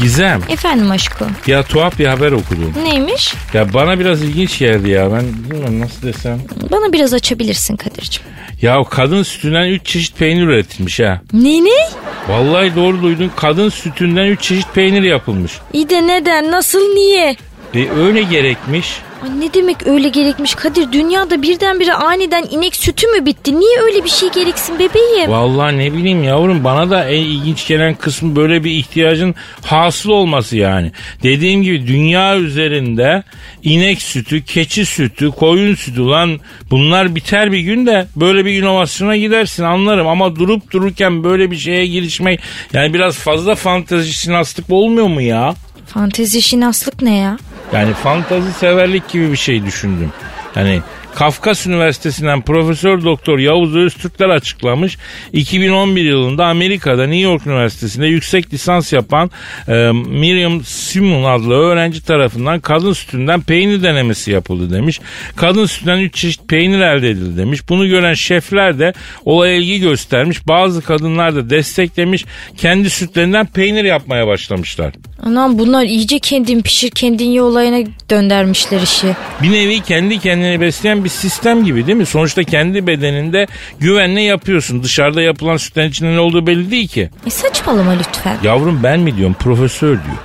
Gizem 0.00 0.40
Efendim 0.48 0.90
aşkım. 0.90 1.28
ya 1.46 1.62
tuhaf 1.62 1.98
bir 1.98 2.06
haber 2.06 2.32
okudum. 2.32 2.74
Neymiş? 2.82 3.34
Ya 3.54 3.74
bana 3.74 4.00
biraz 4.00 4.22
ilginç 4.22 4.58
geldi 4.58 4.90
ya 4.90 5.12
ben 5.12 5.22
bilmiyorum 5.44 5.80
nasıl 5.80 6.02
desem. 6.02 6.40
Bana 6.70 6.92
biraz 6.92 7.14
açabilirsin 7.14 7.76
Kadir'cim. 7.76 8.22
Ya 8.62 8.84
kadın 8.90 9.22
sütünden 9.22 9.66
3 9.66 9.86
çeşit 9.86 10.18
peynir 10.18 10.42
üretilmiş 10.42 11.00
ha. 11.00 11.20
Ne 11.32 11.64
ne? 11.64 11.88
Vallahi 12.28 12.76
doğru 12.76 13.02
duydun 13.02 13.30
kadın 13.36 13.68
sütünden 13.68 14.24
3 14.26 14.40
çeşit 14.42 14.74
peynir 14.74 15.02
yapılmış. 15.02 15.52
İyi 15.72 15.88
de 15.90 16.06
neden? 16.06 16.50
Nasıl? 16.50 16.78
Niye? 16.94 17.36
E 17.74 17.90
öyle 17.90 18.22
gerekmiş. 18.22 18.96
Ay 19.22 19.40
ne 19.40 19.54
demek 19.54 19.86
öyle 19.86 20.08
gerekmiş 20.08 20.54
Kadir? 20.54 20.92
Dünyada 20.92 21.42
birdenbire 21.42 21.92
aniden 21.92 22.44
inek 22.50 22.76
sütü 22.76 23.06
mü 23.06 23.26
bitti? 23.26 23.60
Niye 23.60 23.78
öyle 23.80 24.04
bir 24.04 24.08
şey 24.08 24.30
gereksin 24.30 24.78
bebeğim? 24.78 25.30
Vallahi 25.30 25.78
ne 25.78 25.92
bileyim 25.92 26.22
yavrum 26.24 26.64
bana 26.64 26.90
da 26.90 27.04
en 27.04 27.20
ilginç 27.20 27.66
gelen 27.66 27.94
kısmı 27.94 28.36
böyle 28.36 28.64
bir 28.64 28.70
ihtiyacın 28.70 29.34
hasıl 29.64 30.10
olması 30.10 30.56
yani. 30.56 30.92
Dediğim 31.22 31.62
gibi 31.62 31.86
dünya 31.86 32.38
üzerinde 32.38 33.22
inek 33.62 34.02
sütü, 34.02 34.44
keçi 34.44 34.86
sütü, 34.86 35.30
koyun 35.30 35.74
sütü 35.74 36.06
lan 36.06 36.40
bunlar 36.70 37.14
biter 37.14 37.52
bir 37.52 37.60
gün 37.60 37.86
de 37.86 38.06
böyle 38.16 38.44
bir 38.44 38.62
inovasyona 38.62 39.16
gidersin 39.16 39.64
anlarım 39.64 40.06
ama 40.06 40.36
durup 40.36 40.70
dururken 40.72 41.24
böyle 41.24 41.50
bir 41.50 41.56
şeye 41.56 41.86
girişmek 41.86 42.40
yani 42.72 42.94
biraz 42.94 43.16
fazla 43.16 43.54
fantezi 43.54 44.12
sinaslık 44.12 44.70
olmuyor 44.70 45.06
mu 45.06 45.22
ya? 45.22 45.54
Fantezi 45.88 46.42
şinaslık 46.42 47.02
ne 47.02 47.16
ya? 47.16 47.38
Yani 47.72 47.94
fantazi 47.94 48.52
severlik 48.52 49.08
gibi 49.08 49.32
bir 49.32 49.36
şey 49.36 49.64
düşündüm. 49.64 50.12
Yani 50.56 50.82
Kafkas 51.18 51.66
Üniversitesi'nden 51.66 52.42
Profesör 52.42 53.04
Doktor 53.04 53.38
Yavuz 53.38 53.76
Öztürkler 53.76 54.28
açıklamış. 54.28 54.98
2011 55.32 56.04
yılında 56.04 56.46
Amerika'da 56.46 57.06
New 57.06 57.30
York 57.30 57.46
Üniversitesi'nde 57.46 58.06
yüksek 58.06 58.52
lisans 58.52 58.92
yapan 58.92 59.30
e, 59.68 59.72
Miriam 59.92 60.64
Simon 60.64 61.24
adlı 61.24 61.54
öğrenci 61.54 62.04
tarafından 62.04 62.60
kadın 62.60 62.92
sütünden 62.92 63.40
peynir 63.40 63.82
denemesi 63.82 64.30
yapıldı 64.30 64.74
demiş. 64.74 65.00
Kadın 65.36 65.66
sütünden 65.66 65.98
3 65.98 66.14
çeşit 66.14 66.48
peynir 66.48 66.80
elde 66.80 67.10
edildi 67.10 67.38
demiş. 67.38 67.68
Bunu 67.68 67.88
gören 67.88 68.14
şefler 68.14 68.78
de 68.78 68.92
olaya 69.24 69.54
ilgi 69.54 69.80
göstermiş. 69.80 70.48
Bazı 70.48 70.82
kadınlar 70.82 71.34
da 71.36 71.50
desteklemiş. 71.50 72.24
Kendi 72.56 72.90
sütlerinden 72.90 73.46
peynir 73.46 73.84
yapmaya 73.84 74.26
başlamışlar. 74.26 74.92
Anam 75.22 75.58
bunlar 75.58 75.84
iyice 75.84 76.18
kendin 76.18 76.62
pişir 76.62 76.90
kendin 76.90 77.24
ye 77.24 77.42
olayına 77.42 77.86
döndürmüşler 78.10 78.80
işi. 78.80 79.16
Bir 79.42 79.52
nevi 79.52 79.80
kendi 79.80 80.18
kendini 80.18 80.60
besleyen 80.60 81.04
bir 81.04 81.08
sistem 81.08 81.64
gibi 81.64 81.86
değil 81.86 81.98
mi? 81.98 82.06
Sonuçta 82.06 82.44
kendi 82.44 82.86
bedeninde 82.86 83.46
güvenle 83.80 84.22
yapıyorsun. 84.22 84.82
Dışarıda 84.82 85.22
yapılan 85.22 85.56
sütlerin 85.56 85.90
içinde 85.90 86.10
ne 86.12 86.20
olduğu 86.20 86.46
belli 86.46 86.70
değil 86.70 86.88
ki. 86.88 87.10
E 87.26 87.30
saçmalama 87.30 87.90
lütfen. 87.90 88.36
Yavrum 88.42 88.80
ben 88.82 89.00
mi 89.00 89.16
diyorum 89.16 89.36
profesör 89.38 89.88
diyor. 89.88 90.16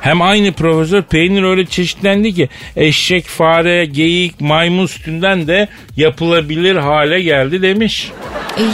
Hem 0.00 0.22
aynı 0.22 0.52
profesör 0.52 1.02
peynir 1.02 1.42
öyle 1.42 1.66
çeşitlendi 1.66 2.34
ki 2.34 2.48
eşek, 2.76 3.24
fare, 3.26 3.84
geyik, 3.84 4.40
maymun 4.40 4.86
sütünden 4.86 5.46
de 5.46 5.68
yapılabilir 5.96 6.76
hale 6.76 7.22
geldi 7.22 7.62
demiş. 7.62 8.10
Ey 8.58 8.64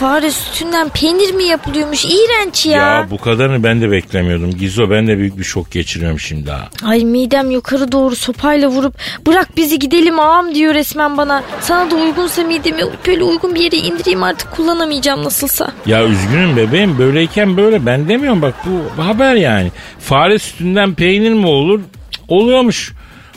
fare 0.00 0.30
sütünden 0.30 0.88
peynir 0.88 1.34
mi 1.34 1.44
yapılıyormuş? 1.44 2.04
İğrenç 2.04 2.66
ya. 2.66 2.76
Ya 2.76 3.06
bu 3.10 3.18
kadarını 3.18 3.62
ben 3.62 3.80
de 3.80 3.90
beklemiyordum. 3.90 4.50
Gizo 4.50 4.90
ben 4.90 5.06
de 5.06 5.18
büyük 5.18 5.38
bir 5.38 5.44
şok 5.44 5.70
geçiriyorum 5.70 6.20
şimdi 6.20 6.50
ha. 6.50 6.68
Ay 6.84 7.04
midem 7.04 7.50
yukarı 7.50 7.92
doğru 7.92 8.16
sopayla 8.16 8.68
vurup 8.68 8.94
bırak 9.26 9.56
bizi 9.56 9.78
gidelim 9.78 10.20
ağam 10.20 10.54
diyor 10.54 10.74
resmen 10.74 11.16
bana. 11.16 11.42
Sana 11.60 11.90
da 11.90 11.94
uygunsa 11.94 12.42
midemi 12.44 12.82
böyle 13.06 13.24
uygun 13.24 13.54
bir 13.54 13.60
yere 13.60 13.76
indireyim 13.76 14.22
artık 14.22 14.50
kullanamayacağım 14.52 15.24
nasılsa. 15.24 15.72
Ya 15.86 16.04
üzgünüm 16.04 16.56
bebeğim 16.56 16.98
böyleyken 16.98 17.56
böyle 17.56 17.86
ben 17.86 18.08
demiyorum 18.08 18.42
bak 18.42 18.54
bu 18.66 19.02
haber 19.02 19.34
yani. 19.34 19.72
Fare 20.00 20.38
sütünden 20.38 20.94
peynir 20.94 21.32
mi 21.32 21.46
olur? 21.46 21.80
Oluyormuş. 22.28 22.92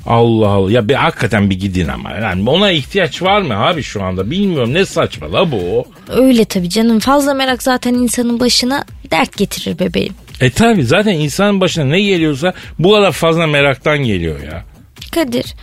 Allah 0.05 0.49
Allah. 0.49 0.71
Ya 0.71 0.89
bir 0.89 0.93
hakikaten 0.93 1.49
bir 1.49 1.59
gidin 1.59 1.87
ama. 1.87 2.11
Yani 2.11 2.49
ona 2.49 2.71
ihtiyaç 2.71 3.21
var 3.21 3.41
mı 3.41 3.65
abi 3.65 3.83
şu 3.83 4.03
anda? 4.03 4.31
Bilmiyorum 4.31 4.73
ne 4.73 4.85
saçma 4.85 5.33
la 5.33 5.51
bu. 5.51 5.85
Öyle 6.09 6.45
tabii 6.45 6.69
canım 6.69 6.99
fazla 6.99 7.33
merak 7.33 7.63
zaten 7.63 7.93
insanın 7.93 8.39
başına 8.39 8.83
dert 9.11 9.37
getirir 9.37 9.79
bebeğim. 9.79 10.13
E 10.41 10.49
tabi 10.51 10.83
zaten 10.85 11.13
insanın 11.13 11.61
başına 11.61 11.85
ne 11.85 12.01
geliyorsa 12.01 12.53
bu 12.79 12.91
kadar 12.91 13.11
fazla 13.11 13.47
meraktan 13.47 13.97
geliyor 13.97 14.39
ya. 14.43 14.63
Kadir 15.11 15.55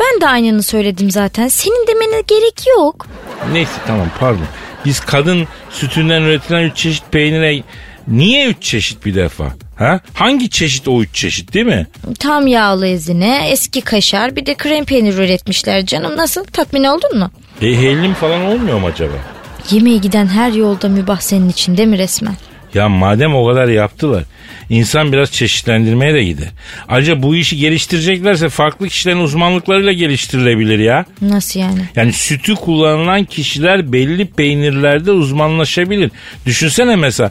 ben 0.00 0.20
de 0.20 0.26
aynını 0.28 0.62
söyledim 0.62 1.10
zaten. 1.10 1.48
Senin 1.48 1.86
demene 1.86 2.22
gerek 2.26 2.66
yok. 2.76 3.06
Neyse 3.52 3.72
tamam 3.86 4.10
pardon. 4.20 4.46
Biz 4.84 5.00
kadın 5.00 5.46
sütünden 5.70 6.22
üretilen 6.22 6.62
üç 6.62 6.76
çeşit 6.76 7.12
peynire 7.12 7.62
niye 8.08 8.46
üç 8.46 8.62
çeşit 8.62 9.06
bir 9.06 9.14
defa? 9.14 9.52
Ha? 9.78 10.00
Hangi 10.14 10.50
çeşit 10.50 10.88
o 10.88 11.02
üç 11.02 11.14
çeşit 11.14 11.54
değil 11.54 11.66
mi? 11.66 11.86
Tam 12.18 12.46
yağlı 12.46 12.86
ezine, 12.86 13.48
eski 13.50 13.80
kaşar 13.80 14.36
bir 14.36 14.46
de 14.46 14.54
krem 14.54 14.84
peynir 14.84 15.18
üretmişler 15.18 15.86
canım. 15.86 16.16
Nasıl 16.16 16.44
tatmin 16.44 16.84
oldun 16.84 17.18
mu? 17.18 17.30
E 17.62 17.66
hellim 17.66 18.14
falan 18.14 18.44
olmuyor 18.44 18.78
mu 18.78 18.86
acaba? 18.86 19.12
Yemeğe 19.70 19.96
giden 19.98 20.26
her 20.26 20.52
yolda 20.52 20.88
mübah 20.88 21.20
senin 21.20 21.48
için 21.48 21.76
değil 21.76 21.88
mi 21.88 21.98
resmen? 21.98 22.34
Ya 22.74 22.88
madem 22.88 23.34
o 23.34 23.46
kadar 23.46 23.68
yaptılar 23.68 24.24
insan 24.70 25.12
biraz 25.12 25.32
çeşitlendirmeye 25.32 26.14
de 26.14 26.24
gider. 26.24 26.48
Ayrıca 26.88 27.22
bu 27.22 27.36
işi 27.36 27.56
geliştireceklerse 27.56 28.48
farklı 28.48 28.88
kişilerin 28.88 29.18
uzmanlıklarıyla 29.20 29.92
geliştirilebilir 29.92 30.78
ya. 30.78 31.04
Nasıl 31.22 31.60
yani? 31.60 31.80
Yani 31.96 32.12
sütü 32.12 32.54
kullanılan 32.54 33.24
kişiler 33.24 33.92
belli 33.92 34.26
peynirlerde 34.26 35.10
uzmanlaşabilir. 35.12 36.10
Düşünsene 36.46 36.96
mesela 36.96 37.30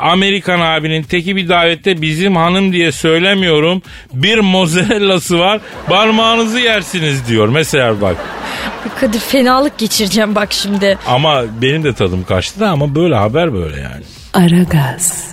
Amerikan 0.00 0.60
abinin 0.60 1.02
teki 1.02 1.36
bir 1.36 1.48
davette 1.48 2.02
bizim 2.02 2.36
hanım 2.36 2.72
diye 2.72 2.92
söylemiyorum 2.92 3.82
bir 4.12 4.38
mozzarellası 4.38 5.38
var 5.38 5.60
parmağınızı 5.86 6.60
yersiniz 6.60 7.28
diyor. 7.28 7.48
Mesela 7.48 8.00
bak 8.00 8.16
Kadir 9.00 9.18
fenalık 9.20 9.78
geçireceğim 9.78 10.34
bak 10.34 10.52
şimdi. 10.52 10.98
ama 11.06 11.44
benim 11.62 11.84
de 11.84 11.92
tadım 11.94 12.24
kaçtı 12.24 12.60
da 12.60 12.68
ama 12.70 12.94
böyle 12.94 13.14
haber 13.14 13.52
böyle 13.54 13.80
yani. 13.80 14.02
Aragaz. 14.34 15.28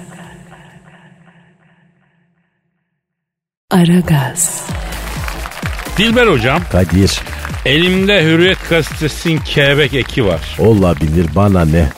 Aragaz. 3.72 4.68
Dilber 5.98 6.28
hocam 6.28 6.62
Kadir 6.72 7.12
elimde 7.66 8.24
Hürriyet 8.24 8.58
gazetesinin 8.70 9.40
kelebek 9.46 9.94
eki 9.94 10.26
var. 10.26 10.42
olabilir 10.60 11.26
bana 11.36 11.66
ne? 11.66 11.90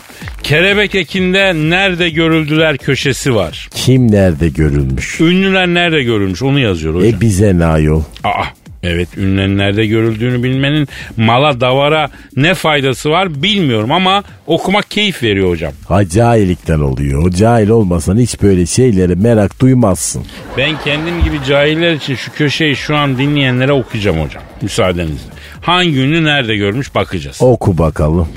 Kelebek 0.43 0.95
ekinde 0.95 1.53
nerede 1.55 2.09
görüldüler 2.09 2.77
köşesi 2.77 3.35
var. 3.35 3.69
Kim 3.75 4.11
nerede 4.11 4.49
görülmüş? 4.49 5.21
Ünlüler 5.21 5.67
nerede 5.67 6.03
görülmüş 6.03 6.43
onu 6.43 6.59
yazıyor 6.59 6.95
hocam. 6.95 7.09
E 7.09 7.21
bize 7.21 7.59
ne 7.59 7.65
ayol? 7.65 8.03
Aa, 8.23 8.43
evet 8.83 9.17
ünlülerin 9.17 9.57
nerede 9.57 9.85
görüldüğünü 9.85 10.43
bilmenin 10.43 10.87
mala 11.17 11.61
davara 11.61 12.09
ne 12.35 12.53
faydası 12.53 13.09
var 13.09 13.43
bilmiyorum 13.43 13.91
ama 13.91 14.23
okumak 14.47 14.91
keyif 14.91 15.23
veriyor 15.23 15.49
hocam. 15.49 15.73
Ha 15.87 16.09
cahillikten 16.09 16.79
oluyor. 16.79 17.25
O 17.27 17.31
cahil 17.31 17.69
olmasan 17.69 18.17
hiç 18.17 18.41
böyle 18.41 18.65
şeylere 18.65 19.15
merak 19.15 19.61
duymazsın. 19.61 20.23
Ben 20.57 20.71
kendim 20.83 21.23
gibi 21.23 21.37
cahiller 21.47 21.93
için 21.93 22.15
şu 22.15 22.33
köşeyi 22.33 22.75
şu 22.75 22.95
an 22.95 23.17
dinleyenlere 23.17 23.71
okuyacağım 23.71 24.21
hocam 24.21 24.43
müsaadenizle. 24.61 25.31
hangi 25.61 25.99
ünlü 25.99 26.23
nerede 26.25 26.55
görmüş 26.55 26.95
bakacağız. 26.95 27.37
Oku 27.41 27.77
bakalım. 27.77 28.27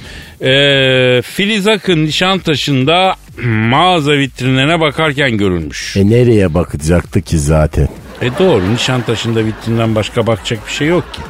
Ee, 0.42 1.22
Filiz 1.24 1.66
Akın 1.66 2.05
Nişantaşı'nda 2.07 3.14
mağaza 3.70 4.12
vitrinlerine 4.12 4.81
bakarken 4.81 5.37
görülmüş. 5.37 5.96
E 5.96 6.11
nereye 6.11 6.55
bakacaktı 6.55 7.22
ki 7.22 7.38
zaten? 7.38 7.88
E 8.22 8.38
doğru 8.38 8.74
Nişantaşı'nda 8.74 9.44
vitrinden 9.44 9.94
başka 9.94 10.26
bakacak 10.26 10.66
bir 10.66 10.72
şey 10.72 10.88
yok 10.88 11.14
ki. 11.14 11.20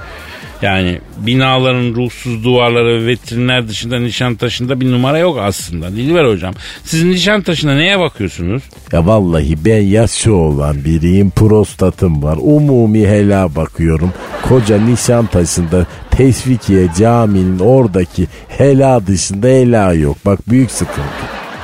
Yani 0.62 1.00
binaların 1.16 1.94
ruhsuz 1.94 2.44
duvarları 2.44 3.02
ve 3.02 3.06
vitrinler 3.06 3.68
dışında 3.68 3.98
Nişantaşı'nda 3.98 4.80
bir 4.80 4.92
numara 4.92 5.18
yok 5.18 5.38
aslında. 5.40 5.92
Dilber 5.92 6.24
hocam 6.24 6.54
siz 6.84 7.04
Nişantaşı'nda 7.04 7.74
neye 7.74 7.98
bakıyorsunuz? 7.98 8.62
Ya 8.92 9.06
vallahi 9.06 9.64
ben 9.64 9.82
yaşı 9.82 10.34
olan 10.34 10.84
biriyim 10.84 11.30
prostatım 11.30 12.22
var. 12.22 12.38
Umumi 12.40 13.06
hela 13.06 13.56
bakıyorum. 13.56 14.12
Koca 14.48 14.78
Nişantaşı'nda 14.80 15.86
Tesvikiye 16.10 16.88
caminin 16.98 17.58
oradaki 17.58 18.26
hela 18.48 19.06
dışında 19.06 19.46
hela 19.46 19.92
yok. 19.92 20.16
Bak 20.26 20.38
büyük 20.48 20.70
sıkıntı. 20.70 21.02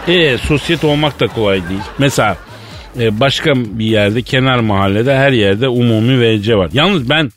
E 0.09 0.39
sosyete 0.39 0.87
olmak 0.87 1.21
da 1.21 1.27
kolay 1.27 1.69
değil. 1.69 1.81
Mesela 1.99 2.37
başka 2.99 3.53
bir 3.57 3.85
yerde 3.85 4.23
kenar 4.23 4.59
mahallede 4.59 5.17
her 5.17 5.33
yerde 5.33 5.69
umumi 5.69 6.39
WC 6.39 6.57
var. 6.57 6.71
Yalnız 6.73 7.11
ben 7.11 7.31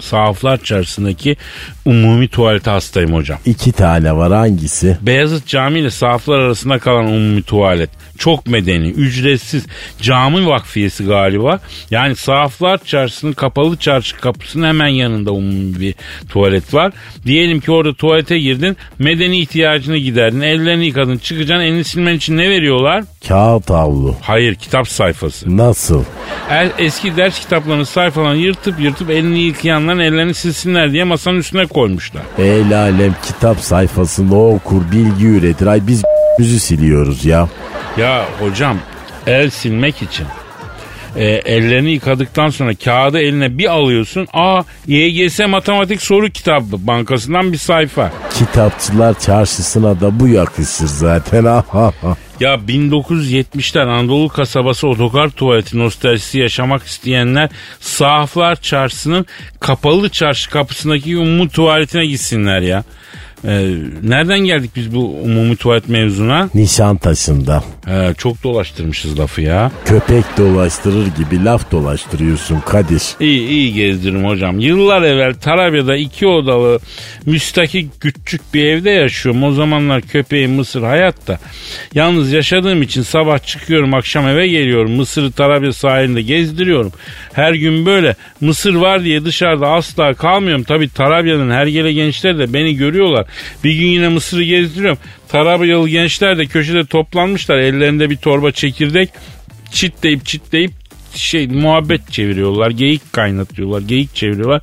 Sahaflar 0.00 0.62
Çarşısı'ndaki 0.64 1.36
umumi 1.84 2.28
tuvalete 2.28 2.70
hastayım 2.70 3.14
hocam. 3.14 3.38
İki 3.46 3.72
tane 3.72 4.16
var 4.16 4.32
hangisi? 4.32 4.98
Beyazıt 5.02 5.46
Camii 5.46 5.80
ile 5.80 5.90
sahaflar 5.90 6.38
arasında 6.38 6.78
kalan 6.78 7.04
umumi 7.04 7.42
tuvalet. 7.42 7.90
Çok 8.18 8.46
medeni, 8.46 8.88
ücretsiz. 8.88 9.66
Cami 10.02 10.46
vakfiyesi 10.46 11.04
galiba. 11.04 11.60
Yani 11.90 12.16
sahaflar 12.16 12.78
çarşısının 12.84 13.32
kapalı 13.32 13.76
çarşı 13.76 14.16
kapısının 14.16 14.68
hemen 14.68 14.88
yanında 14.88 15.32
umumi 15.32 15.80
bir 15.80 15.94
tuvalet 16.28 16.74
var. 16.74 16.92
Diyelim 17.26 17.60
ki 17.60 17.70
orada 17.72 17.94
tuvalete 17.94 18.38
girdin, 18.38 18.76
medeni 18.98 19.38
ihtiyacını 19.40 19.96
giderdin, 19.96 20.40
ellerini 20.40 20.86
yıkadın, 20.86 21.18
çıkacaksın, 21.18 21.64
elini 21.64 21.84
silmen 21.84 22.14
için 22.14 22.36
ne 22.36 22.50
veriyorlar? 22.50 23.04
Kağıt 23.28 23.70
havlu. 23.70 24.16
Hayır, 24.22 24.54
kitap 24.54 24.88
sayfası. 24.88 25.56
Nasıl? 25.56 26.04
Er, 26.50 26.68
eski 26.78 27.16
ders 27.16 27.40
kitaplarının 27.40 27.84
sayfalarını 27.84 28.38
yırtıp 28.40 28.80
yırtıp 28.80 29.10
elini 29.10 29.38
yıkayanların 29.38 29.98
ellerini 29.98 30.34
silsinler 30.34 30.92
diye 30.92 31.04
masanın 31.04 31.38
üstüne 31.38 31.66
koymuşlar. 31.66 32.22
El 32.38 32.78
alem 32.78 33.14
kitap 33.26 33.60
sayfasını 33.60 34.48
okur 34.48 34.82
bilgi 34.92 35.26
üretir. 35.26 35.66
Ay 35.66 35.86
biz 35.86 36.02
yüzü 36.38 36.60
siliyoruz 36.60 37.24
ya. 37.24 37.48
Ya 37.96 38.24
hocam 38.40 38.78
el 39.26 39.50
silmek 39.50 40.02
için 40.02 40.26
e, 41.16 41.24
ellerini 41.24 41.90
yıkadıktan 41.90 42.48
sonra 42.48 42.74
kağıdı 42.74 43.18
eline 43.18 43.58
bir 43.58 43.66
alıyorsun. 43.66 44.28
Aa 44.32 44.62
YGS 44.86 45.40
matematik 45.48 46.02
soru 46.02 46.30
kitabı 46.30 46.86
bankasından 46.86 47.52
bir 47.52 47.58
sayfa. 47.58 48.12
Kitapçılar 48.34 49.18
çarşısına 49.20 50.00
da 50.00 50.20
bu 50.20 50.28
yakışır 50.28 50.86
zaten. 50.86 51.38
Ya 52.40 52.54
1970'ler 52.54 53.88
Anadolu 53.88 54.28
kasabası 54.28 54.88
otokar 54.88 55.28
tuvaleti 55.28 55.78
nostaljisi 55.78 56.38
yaşamak 56.38 56.86
isteyenler 56.86 57.50
Sahaflar 57.80 58.56
Çarşısı'nın 58.56 59.26
kapalı 59.60 60.08
çarşı 60.08 60.50
kapısındaki 60.50 61.18
umumi 61.18 61.48
tuvaletine 61.48 62.06
gitsinler 62.06 62.60
ya. 62.60 62.84
Ee, 63.44 63.74
nereden 64.02 64.38
geldik 64.38 64.70
biz 64.76 64.94
bu 64.94 65.14
umumi 65.24 65.56
tuvalet 65.56 65.88
mevzuna? 65.88 66.48
Nişantaşı'nda. 66.54 67.64
Ee, 67.88 68.14
çok 68.18 68.42
dolaştırmışız 68.42 69.18
lafı 69.18 69.40
ya. 69.42 69.70
Köpek 69.84 70.24
dolaştırır 70.38 71.06
gibi 71.06 71.44
laf 71.44 71.70
dolaştırıyorsun 71.70 72.60
Kadir. 72.60 73.02
İyi 73.20 73.48
iyi 73.48 73.74
gezdiririm 73.74 74.24
hocam. 74.24 74.58
Yıllar 74.60 75.02
evvel 75.02 75.34
Tarabya'da 75.34 75.96
iki 75.96 76.26
odalı 76.26 76.78
müstakil 77.26 77.86
küçük 78.00 78.54
bir 78.54 78.64
evde 78.64 78.90
yaşıyorum. 78.90 79.44
O 79.44 79.52
zamanlar 79.52 80.02
köpeğim 80.02 80.52
Mısır 80.52 80.82
hayatta. 80.82 81.38
Yalnız 81.94 82.32
yaşadığım 82.32 82.82
için 82.82 83.02
sabah 83.02 83.38
çıkıyorum 83.38 83.94
akşam 83.94 84.28
eve 84.28 84.48
geliyorum. 84.48 84.90
Mısır'ı 84.92 85.32
Tarabya 85.32 85.72
sahilinde 85.72 86.22
gezdiriyorum. 86.22 86.92
Her 87.32 87.52
gün 87.52 87.86
böyle 87.86 88.16
Mısır 88.40 88.74
var 88.74 89.04
diye 89.04 89.24
dışarıda 89.24 89.68
asla 89.68 90.14
kalmıyorum. 90.14 90.64
Tabi 90.64 90.88
Tarabya'nın 90.88 91.50
hergele 91.50 91.92
gençler 91.92 92.38
de 92.38 92.52
beni 92.52 92.76
görüyorlar. 92.76 93.27
Bir 93.64 93.72
gün 93.72 93.86
yine 93.86 94.08
Mısır'ı 94.08 94.42
gezdiriyorum. 94.42 94.98
Tarabyalı 95.28 95.88
gençler 95.88 96.38
de 96.38 96.46
köşede 96.46 96.86
toplanmışlar. 96.86 97.58
Ellerinde 97.58 98.10
bir 98.10 98.16
torba 98.16 98.52
çekirdek 98.52 99.10
çitleyip 99.72 100.26
çitleyip 100.26 100.72
şey 101.14 101.46
muhabbet 101.46 102.12
çeviriyorlar. 102.12 102.70
Geyik 102.70 103.12
kaynatıyorlar. 103.12 103.80
Geyik 103.80 104.14
çeviriyorlar. 104.14 104.62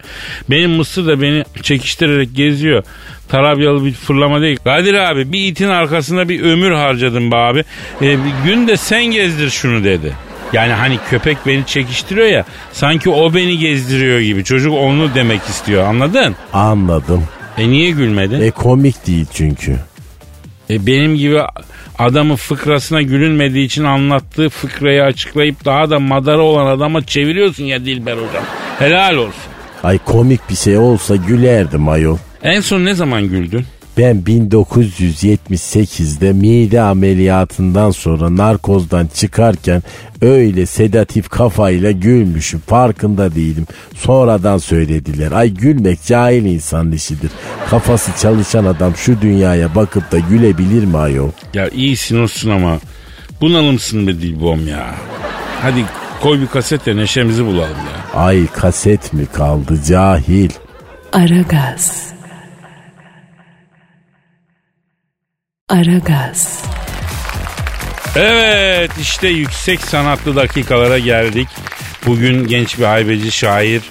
Benim 0.49 0.71
Mısır 0.71 1.07
da 1.07 1.21
beni 1.21 1.43
çekiştirerek 1.61 2.35
geziyor. 2.35 2.83
Tarabyalı 3.29 3.85
bir 3.85 3.93
fırlama 3.93 4.41
değil. 4.41 4.57
Kadir 4.63 4.93
abi 4.93 5.31
bir 5.31 5.39
itin 5.47 5.69
arkasında 5.69 6.29
bir 6.29 6.41
ömür 6.43 6.71
harcadım 6.71 7.31
be 7.31 7.35
abi. 7.35 7.63
E, 8.01 8.17
bir 8.25 8.33
gün 8.45 8.67
de 8.67 8.77
sen 8.77 9.05
gezdir 9.05 9.49
şunu 9.49 9.83
dedi. 9.83 10.13
Yani 10.53 10.73
hani 10.73 10.99
köpek 11.09 11.37
beni 11.47 11.65
çekiştiriyor 11.65 12.27
ya 12.27 12.45
sanki 12.71 13.09
o 13.09 13.33
beni 13.33 13.57
gezdiriyor 13.57 14.19
gibi. 14.19 14.43
Çocuk 14.43 14.73
onu 14.73 15.15
demek 15.15 15.41
istiyor 15.41 15.83
anladın? 15.83 16.35
Anladım. 16.53 17.23
E 17.57 17.69
niye 17.69 17.91
gülmedin? 17.91 18.41
E 18.41 18.51
komik 18.51 19.07
değil 19.07 19.25
çünkü. 19.33 19.75
E 20.69 20.85
benim 20.85 21.15
gibi 21.15 21.41
adamın 21.99 22.35
fıkrasına 22.35 23.01
gülünmediği 23.01 23.65
için 23.65 23.83
anlattığı 23.83 24.49
fıkrayı 24.49 25.03
açıklayıp 25.03 25.65
daha 25.65 25.89
da 25.89 25.99
madara 25.99 26.41
olan 26.41 26.65
adama 26.65 27.05
çeviriyorsun 27.05 27.63
ya 27.63 27.85
Dilber 27.85 28.13
hocam. 28.13 28.43
Helal 28.79 29.15
olsun. 29.17 29.33
Ay 29.83 29.97
komik 30.05 30.49
bir 30.49 30.55
şey 30.55 30.77
olsa 30.77 31.15
gülerdim 31.15 31.89
ayol. 31.89 32.17
En 32.43 32.61
son 32.61 32.85
ne 32.85 32.93
zaman 32.93 33.23
güldün? 33.23 33.65
Ben 33.97 34.23
1978'de 34.27 36.33
mide 36.33 36.81
ameliyatından 36.81 37.91
sonra 37.91 38.37
narkozdan 38.37 39.07
çıkarken 39.07 39.83
öyle 40.21 40.65
sedatif 40.65 41.29
kafayla 41.29 41.91
gülmüşüm. 41.91 42.59
Farkında 42.59 43.35
değilim. 43.35 43.67
Sonradan 43.95 44.57
söylediler. 44.57 45.31
Ay 45.31 45.49
gülmek 45.49 46.03
cahil 46.03 46.45
insan 46.45 46.91
işidir. 46.91 47.31
Kafası 47.69 48.11
çalışan 48.21 48.65
adam 48.65 48.95
şu 48.95 49.21
dünyaya 49.21 49.75
bakıp 49.75 50.11
da 50.11 50.19
gülebilir 50.19 50.85
mi 50.85 50.97
ayol? 50.97 51.29
Ya 51.53 51.69
iyisin 51.69 52.19
olsun 52.19 52.49
ama 52.49 52.79
bunalımsın 53.41 54.07
be 54.07 54.21
Dilbom 54.21 54.67
ya. 54.67 54.95
Hadi 55.61 55.85
koy 56.21 56.41
bir 56.41 56.47
kaset 56.47 56.85
de 56.85 56.95
neşemizi 56.95 57.45
bulalım 57.45 57.59
ya. 57.59 58.19
Ay 58.21 58.47
kaset 58.47 59.13
mi 59.13 59.25
kaldı 59.33 59.79
cahil? 59.87 60.49
Aragaz. 61.13 62.14
Aragaz. 65.69 66.63
Evet 68.15 68.91
işte 69.01 69.27
yüksek 69.27 69.81
sanatlı 69.81 70.35
dakikalara 70.35 70.99
geldik. 70.99 71.47
Bugün 72.05 72.47
genç 72.47 72.79
bir 72.79 72.83
haybeci 72.83 73.31
şair 73.31 73.81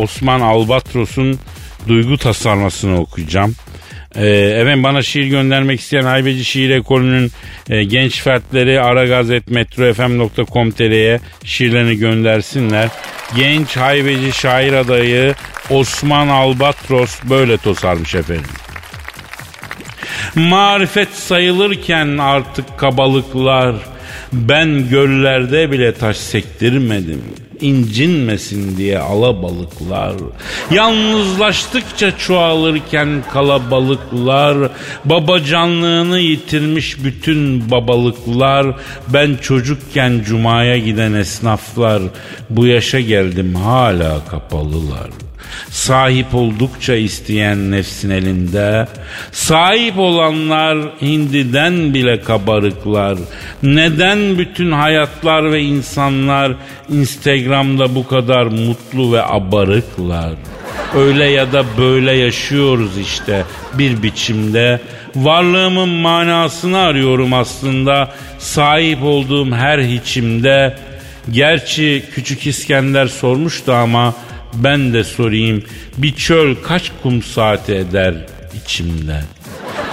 Osman 0.00 0.40
Albatros'un 0.40 1.38
duygu 1.88 2.18
tasarlasını 2.18 3.00
okuyacağım. 3.00 3.54
Ee, 4.14 4.26
efendim 4.28 4.82
bana 4.82 5.02
şiir 5.02 5.26
göndermek 5.26 5.80
isteyen 5.80 6.04
haybeci 6.04 6.44
şiir 6.44 6.70
ekolünün 6.70 7.30
e, 7.70 7.84
genç 7.84 8.22
fertleri 8.22 8.80
aragazetmetrofm.com.tr'ye 8.80 11.20
şiirlerini 11.44 11.96
göndersinler. 11.96 12.88
Genç 13.36 13.76
haybeci 13.76 14.32
şair 14.32 14.72
adayı 14.72 15.34
Osman 15.70 16.28
Albatros 16.28 17.20
böyle 17.30 17.56
tosarmış 17.56 18.14
efendim. 18.14 18.50
Marifet 20.34 21.14
sayılırken 21.14 22.18
artık 22.18 22.78
kabalıklar 22.78 23.74
ben 24.32 24.88
göllerde 24.88 25.70
bile 25.70 25.94
taş 25.94 26.16
sektirmedim. 26.16 27.22
İncinmesin 27.60 28.76
diye 28.76 28.98
alabalıklar. 28.98 30.12
Yalnızlaştıkça 30.70 32.18
çoğalırken 32.18 33.08
kalabalıklar. 33.32 34.70
Babacanlığını 35.04 36.18
yitirmiş 36.18 37.04
bütün 37.04 37.70
babalıklar. 37.70 38.66
Ben 39.08 39.36
çocukken 39.42 40.22
cumaya 40.26 40.78
giden 40.78 41.12
esnaflar. 41.12 42.02
Bu 42.50 42.66
yaşa 42.66 43.00
geldim 43.00 43.54
hala 43.54 44.24
kapalılar. 44.24 45.10
Sahip 45.70 46.34
oldukça 46.34 46.94
isteyen 46.94 47.70
nefsin 47.70 48.10
elinde, 48.10 48.86
sahip 49.32 49.98
olanlar 49.98 50.78
hindiden 51.02 51.94
bile 51.94 52.20
kabarıklar. 52.20 53.18
Neden 53.62 54.38
bütün 54.38 54.72
hayatlar 54.72 55.52
ve 55.52 55.60
insanlar 55.60 56.52
Instagram'da 56.88 57.94
bu 57.94 58.06
kadar 58.06 58.46
mutlu 58.46 59.12
ve 59.12 59.22
abarıklar? 59.22 60.32
Öyle 60.96 61.24
ya 61.24 61.52
da 61.52 61.64
böyle 61.78 62.12
yaşıyoruz 62.12 62.98
işte 62.98 63.44
bir 63.74 64.02
biçimde. 64.02 64.80
Varlığımın 65.16 65.88
manasını 65.88 66.78
arıyorum 66.78 67.32
aslında. 67.32 68.12
Sahip 68.38 69.02
olduğum 69.02 69.52
her 69.52 69.78
hiçimde. 69.78 70.76
Gerçi 71.30 72.04
küçük 72.14 72.46
İskender 72.46 73.06
sormuştu 73.06 73.72
ama 73.72 74.14
ben 74.54 74.92
de 74.92 75.04
sorayım 75.04 75.62
bir 75.96 76.14
çöl 76.14 76.54
kaç 76.54 76.92
kum 77.02 77.22
saati 77.22 77.74
eder 77.74 78.14
içimde? 78.64 79.20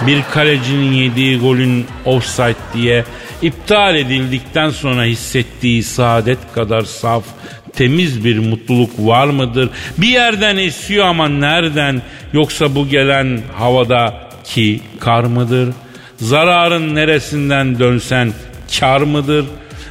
Bir 0.06 0.22
kalecinin 0.22 0.92
yediği 0.92 1.38
golün 1.38 1.86
offside 2.04 2.54
diye 2.74 3.04
iptal 3.42 3.96
edildikten 3.96 4.70
sonra 4.70 5.04
hissettiği 5.04 5.82
saadet 5.82 6.38
kadar 6.54 6.82
saf, 6.82 7.24
temiz 7.72 8.24
bir 8.24 8.38
mutluluk 8.38 8.90
var 8.98 9.26
mıdır? 9.26 9.70
Bir 9.98 10.08
yerden 10.08 10.56
esiyor 10.56 11.06
ama 11.06 11.28
nereden? 11.28 12.02
Yoksa 12.32 12.74
bu 12.74 12.88
gelen 12.88 13.40
havada 13.56 14.30
ki 14.44 14.80
kar 15.00 15.24
mıdır? 15.24 15.74
Zararın 16.16 16.94
neresinden 16.94 17.78
dönsen 17.78 18.32
kar 18.80 19.00
mıdır? 19.00 19.46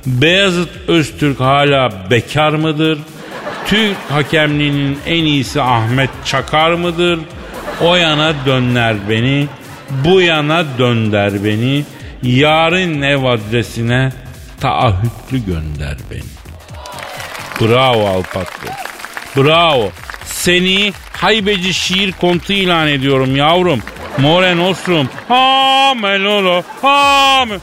Beyazıt 0.05 0.69
Öztürk 0.87 1.39
hala 1.39 2.09
bekar 2.11 2.51
mıdır? 2.51 2.99
Türk 3.69 3.97
hakemliğinin 4.09 4.99
en 5.05 5.23
iyisi 5.25 5.61
Ahmet 5.61 6.09
Çakar 6.25 6.71
mıdır? 6.71 7.19
O 7.81 7.95
yana 7.95 8.33
döner 8.45 8.95
beni, 9.09 9.47
bu 9.89 10.21
yana 10.21 10.65
dönder 10.77 11.43
beni. 11.43 11.85
Yarın 12.23 13.01
ev 13.01 13.23
adresine 13.23 14.11
taahhütlü 14.61 15.45
gönder 15.45 15.97
beni. 16.11 16.21
Bravo 17.61 18.07
Alpatros. 18.07 18.75
Bravo. 19.37 19.91
Seni 20.25 20.93
haybeci 21.13 21.73
şiir 21.73 22.11
kontu 22.11 22.53
ilan 22.53 22.87
ediyorum 22.87 23.35
yavrum. 23.35 23.79
More 24.17 24.57
Nostrum. 24.57 25.09
Ha 25.27 25.93
melolo. 26.01 26.63
Ha 26.81 27.43
me- 27.47 27.59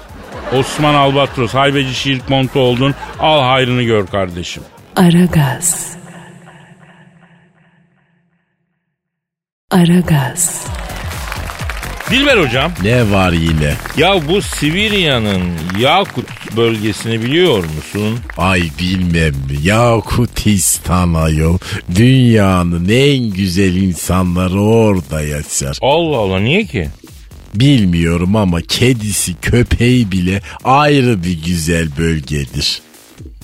Osman 0.58 0.94
Albatros 0.94 1.54
haybeci 1.54 1.94
şiir 1.94 2.20
kontu 2.28 2.60
oldun. 2.60 2.94
Al 3.20 3.42
hayrını 3.42 3.82
gör 3.82 4.06
kardeşim. 4.06 4.62
Aragaz. 4.96 5.95
Aragaz. 9.70 10.66
Dilber 12.10 12.38
hocam. 12.38 12.72
Ne 12.82 13.10
var 13.10 13.32
yine? 13.32 13.74
Ya 13.96 14.28
bu 14.28 14.42
Sibirya'nın 14.42 15.42
Yakut 15.78 16.56
bölgesini 16.56 17.22
biliyor 17.22 17.58
musun? 17.64 18.18
Ay 18.36 18.62
bilmem 18.80 19.34
mi? 19.34 19.58
Yakutistan 19.62 21.14
ayol. 21.14 21.58
Dünyanın 21.94 22.88
en 22.88 23.30
güzel 23.30 23.74
insanları 23.74 24.60
orada 24.60 25.22
yaşar. 25.22 25.78
Allah 25.82 26.16
Allah 26.16 26.40
niye 26.40 26.64
ki? 26.64 26.88
Bilmiyorum 27.54 28.36
ama 28.36 28.62
kedisi 28.62 29.34
köpeği 29.34 30.12
bile 30.12 30.42
ayrı 30.64 31.24
bir 31.24 31.42
güzel 31.42 31.88
bölgedir. 31.98 32.82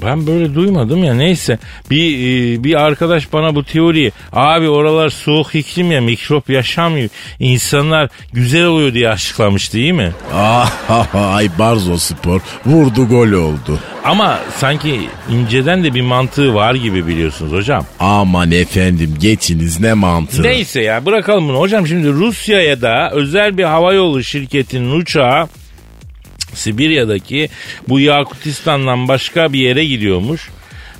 Ben 0.05 0.27
böyle 0.27 0.55
duymadım 0.55 1.05
ya 1.05 1.15
neyse. 1.15 1.59
Bir 1.91 2.19
e, 2.19 2.65
bir 2.65 2.83
arkadaş 2.83 3.33
bana 3.33 3.55
bu 3.55 3.65
teoriyi 3.65 4.13
abi 4.33 4.69
oralar 4.69 5.11
soğuk 5.11 5.55
iklim 5.55 5.93
ya 5.93 6.01
mikrop 6.01 6.51
yaşamıyor. 6.51 7.09
İnsanlar 7.39 8.09
güzel 8.33 8.65
oluyor 8.65 8.95
diye 8.95 9.09
açıklamıştı 9.09 9.77
değil 9.77 9.93
mi? 9.93 10.13
Ay 11.15 11.49
Barzo 11.59 11.97
Spor 11.97 12.41
vurdu 12.67 13.09
gol 13.09 13.33
oldu. 13.33 13.79
Ama 14.05 14.39
sanki 14.57 15.01
inceden 15.31 15.85
de 15.85 15.95
bir 15.95 16.01
mantığı 16.01 16.55
var 16.55 16.75
gibi 16.75 17.07
biliyorsunuz 17.07 17.53
hocam. 17.53 17.87
Aman 18.01 18.51
efendim 18.51 19.15
geçiniz 19.21 19.81
ne 19.81 19.95
mantığı. 19.95 20.43
Neyse 20.43 20.83
ya 20.83 21.07
bırakalım 21.07 21.49
bunu. 21.49 21.59
Hocam 21.59 21.87
şimdi 21.87 22.09
Rusya'ya 22.09 22.81
da 22.83 23.11
özel 23.13 23.59
bir 23.59 23.65
havayolu 23.65 24.25
şirketinin 24.25 25.01
uçağı 25.01 25.49
Sibirya'daki 26.55 27.49
bu 27.89 28.01
Yakutistan'dan 28.01 29.09
başka 29.09 29.53
bir 29.53 29.59
yere 29.59 29.85
gidiyormuş. 29.85 30.51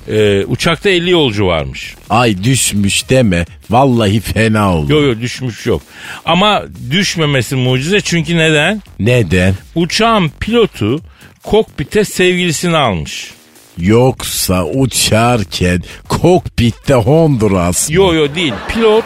Ee, 0.09 0.45
uçakta 0.47 0.89
50 0.89 1.09
yolcu 1.09 1.45
varmış. 1.45 1.95
Ay 2.09 2.43
düşmüş 2.43 3.09
deme. 3.09 3.45
Vallahi 3.69 4.19
fena 4.19 4.75
oldu. 4.75 4.93
Yok 4.93 5.03
yok 5.03 5.21
düşmüş 5.21 5.65
yok. 5.65 5.81
Ama 6.25 6.63
düşmemesi 6.91 7.55
mucize 7.55 8.01
çünkü 8.01 8.37
neden? 8.37 8.81
Neden? 8.99 9.53
Uçağın 9.75 10.31
pilotu 10.39 10.99
kokpite 11.43 12.05
sevgilisini 12.05 12.77
almış. 12.77 13.31
Yoksa 13.77 14.65
uçarken 14.65 15.83
kokpitte 16.07 16.93
Honduras 16.93 17.89
mı? 17.89 17.95
Yo 17.95 18.13
yo 18.13 18.35
değil. 18.35 18.53
Pilot 18.67 19.03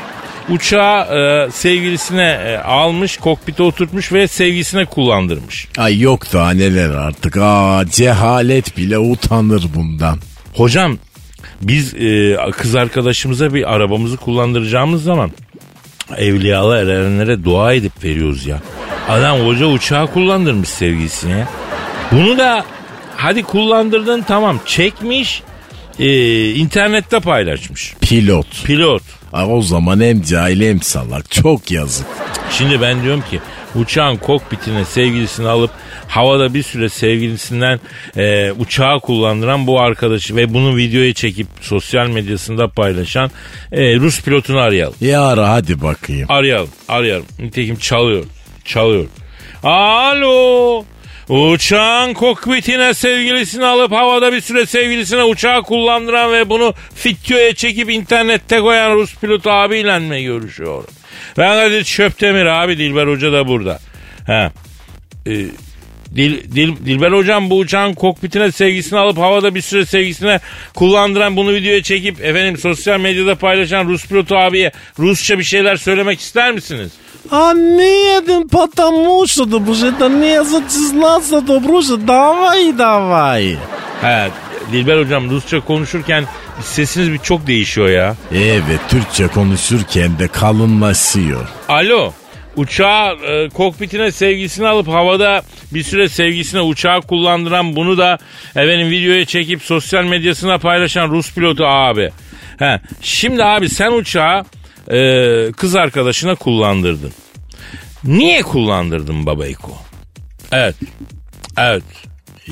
uçağı 0.49 1.01
e, 1.01 1.51
sevgilisine 1.51 2.39
e, 2.45 2.57
almış, 2.57 3.17
kokpite 3.17 3.63
oturtmuş 3.63 4.13
ve 4.13 4.27
sevgisine 4.27 4.85
kullandırmış. 4.85 5.67
Ay 5.77 5.99
yok 5.99 6.33
daha 6.33 6.51
neler 6.51 6.89
artık. 6.89 7.37
Aa 7.37 7.85
cehalet 7.91 8.77
bile 8.77 8.97
utanır 8.97 9.63
bundan. 9.75 10.19
Hocam 10.53 10.97
biz 11.61 11.93
e, 11.93 12.37
kız 12.51 12.75
arkadaşımıza 12.75 13.53
bir 13.53 13.73
arabamızı 13.73 14.17
kullandıracağımız 14.17 15.03
zaman 15.03 15.31
evliyalar 16.17 16.83
erenlere 16.83 17.43
dua 17.43 17.73
edip 17.73 18.03
veriyoruz 18.03 18.45
ya. 18.45 18.61
Adam 19.09 19.39
hoca 19.39 19.65
uçağı 19.65 20.13
kullandırmış 20.13 20.69
sevgilisine. 20.69 21.47
Bunu 22.11 22.37
da 22.37 22.65
hadi 23.15 23.43
kullandırdın 23.43 24.21
tamam 24.21 24.59
çekmiş 24.65 25.43
e, 25.99 26.49
internette 26.51 27.19
paylaşmış. 27.19 27.93
Pilot. 28.01 28.63
Pilot. 28.65 29.16
Ay, 29.33 29.45
o 29.49 29.61
zaman 29.61 29.99
hem 29.99 30.21
cahil 30.21 30.61
hem 30.61 30.81
salak. 30.81 31.31
Çok 31.31 31.71
yazık. 31.71 32.07
Şimdi 32.51 32.81
ben 32.81 33.03
diyorum 33.03 33.23
ki 33.29 33.39
uçağın 33.75 34.17
kokpitine 34.17 34.85
sevgilisini 34.85 35.47
alıp 35.47 35.71
havada 36.07 36.53
bir 36.53 36.63
süre 36.63 36.89
sevgilisinden 36.89 37.79
e, 38.17 38.51
uçağı 38.51 38.99
kullandıran 38.99 39.67
bu 39.67 39.79
arkadaşı 39.79 40.35
ve 40.35 40.53
bunu 40.53 40.75
videoya 40.75 41.13
çekip 41.13 41.47
sosyal 41.61 42.07
medyasında 42.07 42.67
paylaşan 42.67 43.31
e, 43.71 43.95
Rus 43.95 44.21
pilotunu 44.21 44.59
arayalım. 44.59 44.95
Ya 45.01 45.21
ara 45.21 45.49
hadi 45.49 45.81
bakayım. 45.81 46.25
Arayalım, 46.31 46.69
arayalım. 46.87 47.25
Nitekim 47.39 47.75
çalıyor, 47.75 48.25
çalıyor. 48.65 49.05
Alo, 49.63 50.85
uçağın 51.29 52.13
kokpitine 52.13 52.93
sevgilisini 52.93 53.65
alıp 53.65 53.91
havada 53.91 54.33
bir 54.33 54.41
süre 54.41 54.65
sevgilisine 54.65 55.23
uçağı 55.23 55.63
kullandıran 55.63 56.33
ve 56.33 56.49
bunu 56.49 56.73
videoya 57.05 57.55
çekip 57.55 57.89
internette 57.89 58.59
koyan 58.59 58.95
Rus 58.95 59.15
pilot 59.15 59.47
abiyle 59.47 59.99
mi 59.99 60.23
görüşüyorum? 60.23 60.89
Ben 61.37 61.53
Kadir 61.53 61.83
Çöptemir 61.83 62.45
abi 62.45 62.77
Dilber 62.77 63.07
Hoca 63.07 63.31
da 63.31 63.47
burada. 63.47 63.79
Ha. 64.27 64.51
Ee, 65.27 65.45
Dil, 66.15 66.51
Dil, 66.55 66.85
Dilber 66.85 67.11
hocam 67.11 67.49
bu 67.49 67.57
uçağın 67.57 67.93
kokpitine 67.93 68.51
sevgisini 68.51 68.99
alıp 68.99 69.17
havada 69.17 69.55
bir 69.55 69.61
süre 69.61 69.85
sevgisine 69.85 70.39
kullandıran 70.75 71.35
bunu 71.35 71.53
videoya 71.53 71.83
çekip 71.83 72.25
efendim 72.25 72.57
sosyal 72.57 72.99
medyada 72.99 73.35
paylaşan 73.35 73.87
Rus 73.87 74.05
pilotu 74.05 74.35
abiye 74.35 74.71
Rusça 74.99 75.39
bir 75.39 75.43
şeyler 75.43 75.75
söylemek 75.75 76.19
ister 76.19 76.51
misiniz? 76.51 76.91
А 77.30 77.54
нет, 77.54 78.50
потому 78.50 79.26
что, 79.26 79.44
потому 79.44 79.74
что 79.74 79.86
это 79.86 80.08
не 80.08 80.44
зачислаться, 80.44 81.40
потому 81.40 81.82
что 81.82 81.96
давай, 81.96 82.72
давай. 82.72 83.58
He, 84.02 84.30
Dilber 84.72 84.98
hocam 84.98 85.30
Rusça 85.30 85.60
konuşurken 85.60 86.24
sesiniz 86.60 87.12
bir 87.12 87.18
çok 87.18 87.46
değişiyor 87.46 87.88
ya. 87.88 88.16
Evet, 88.34 88.80
Türkçe 88.88 89.26
konuşurken 89.26 90.18
de 90.18 90.28
kalınlaşıyor. 90.28 91.48
Alo. 91.68 92.12
Uçağı 92.56 93.14
e, 93.14 93.48
kokpitine 93.48 94.12
sevgisini 94.12 94.68
alıp 94.68 94.88
havada 94.88 95.42
bir 95.74 95.82
süre 95.82 96.08
sevgisine 96.08 96.60
uçağı 96.60 97.02
kullandıran 97.02 97.76
bunu 97.76 97.98
da 97.98 98.18
efendim 98.50 98.90
videoya 98.90 99.24
çekip 99.24 99.62
sosyal 99.62 100.04
medyasına 100.04 100.58
paylaşan 100.58 101.10
Rus 101.10 101.34
pilotu 101.34 101.64
abi. 101.66 102.10
He, 102.58 102.80
şimdi 103.00 103.44
abi 103.44 103.68
sen 103.68 103.92
uçağı 103.92 104.44
e, 104.91 105.51
kız 105.51 105.75
arkadaşına 105.75 106.35
kullandırdın. 106.35 107.11
Niye 108.03 108.41
kullandırdın 108.41 109.25
babayko? 109.25 109.71
Evet. 110.51 110.75
Evet. 111.57 111.83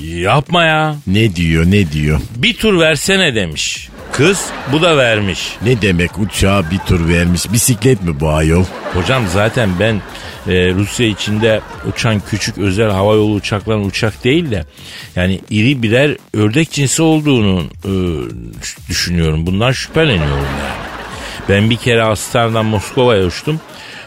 Yapma 0.02 0.64
ya. 0.64 0.96
Ne 1.06 1.36
diyor, 1.36 1.64
ne 1.66 1.92
diyor? 1.92 2.20
Bir 2.36 2.54
tur 2.54 2.80
versene 2.80 3.34
demiş. 3.34 3.88
Kız 4.12 4.46
bu 4.72 4.82
da 4.82 4.96
vermiş. 4.96 5.56
Ne 5.62 5.82
demek 5.82 6.18
uçağa 6.18 6.70
bir 6.70 6.78
tur 6.78 7.08
vermiş? 7.08 7.52
Bisiklet 7.52 8.02
mi 8.02 8.20
bu 8.20 8.28
ayol? 8.28 8.64
Hocam 8.94 9.22
zaten 9.32 9.70
ben 9.80 9.94
e, 10.46 10.72
Rusya 10.74 11.06
içinde 11.06 11.60
uçan 11.88 12.22
küçük 12.30 12.58
özel 12.58 12.90
havayolu 12.90 13.32
uçakların 13.34 13.84
uçak 13.84 14.24
değil 14.24 14.50
de 14.50 14.64
yani 15.16 15.40
iri 15.50 15.82
birer 15.82 16.16
ördek 16.32 16.70
cinsi 16.70 17.02
olduğunu 17.02 17.64
e, 17.84 17.92
düşünüyorum. 18.88 19.46
Bundan 19.46 19.72
şüpheleniyorum 19.72 20.36
yani. 20.60 20.85
Ben 21.48 21.70
bir 21.70 21.76
kere 21.76 22.02
Amsterdam 22.02 22.66
Moskova'ya 22.66 23.24
uçtum. 23.24 23.60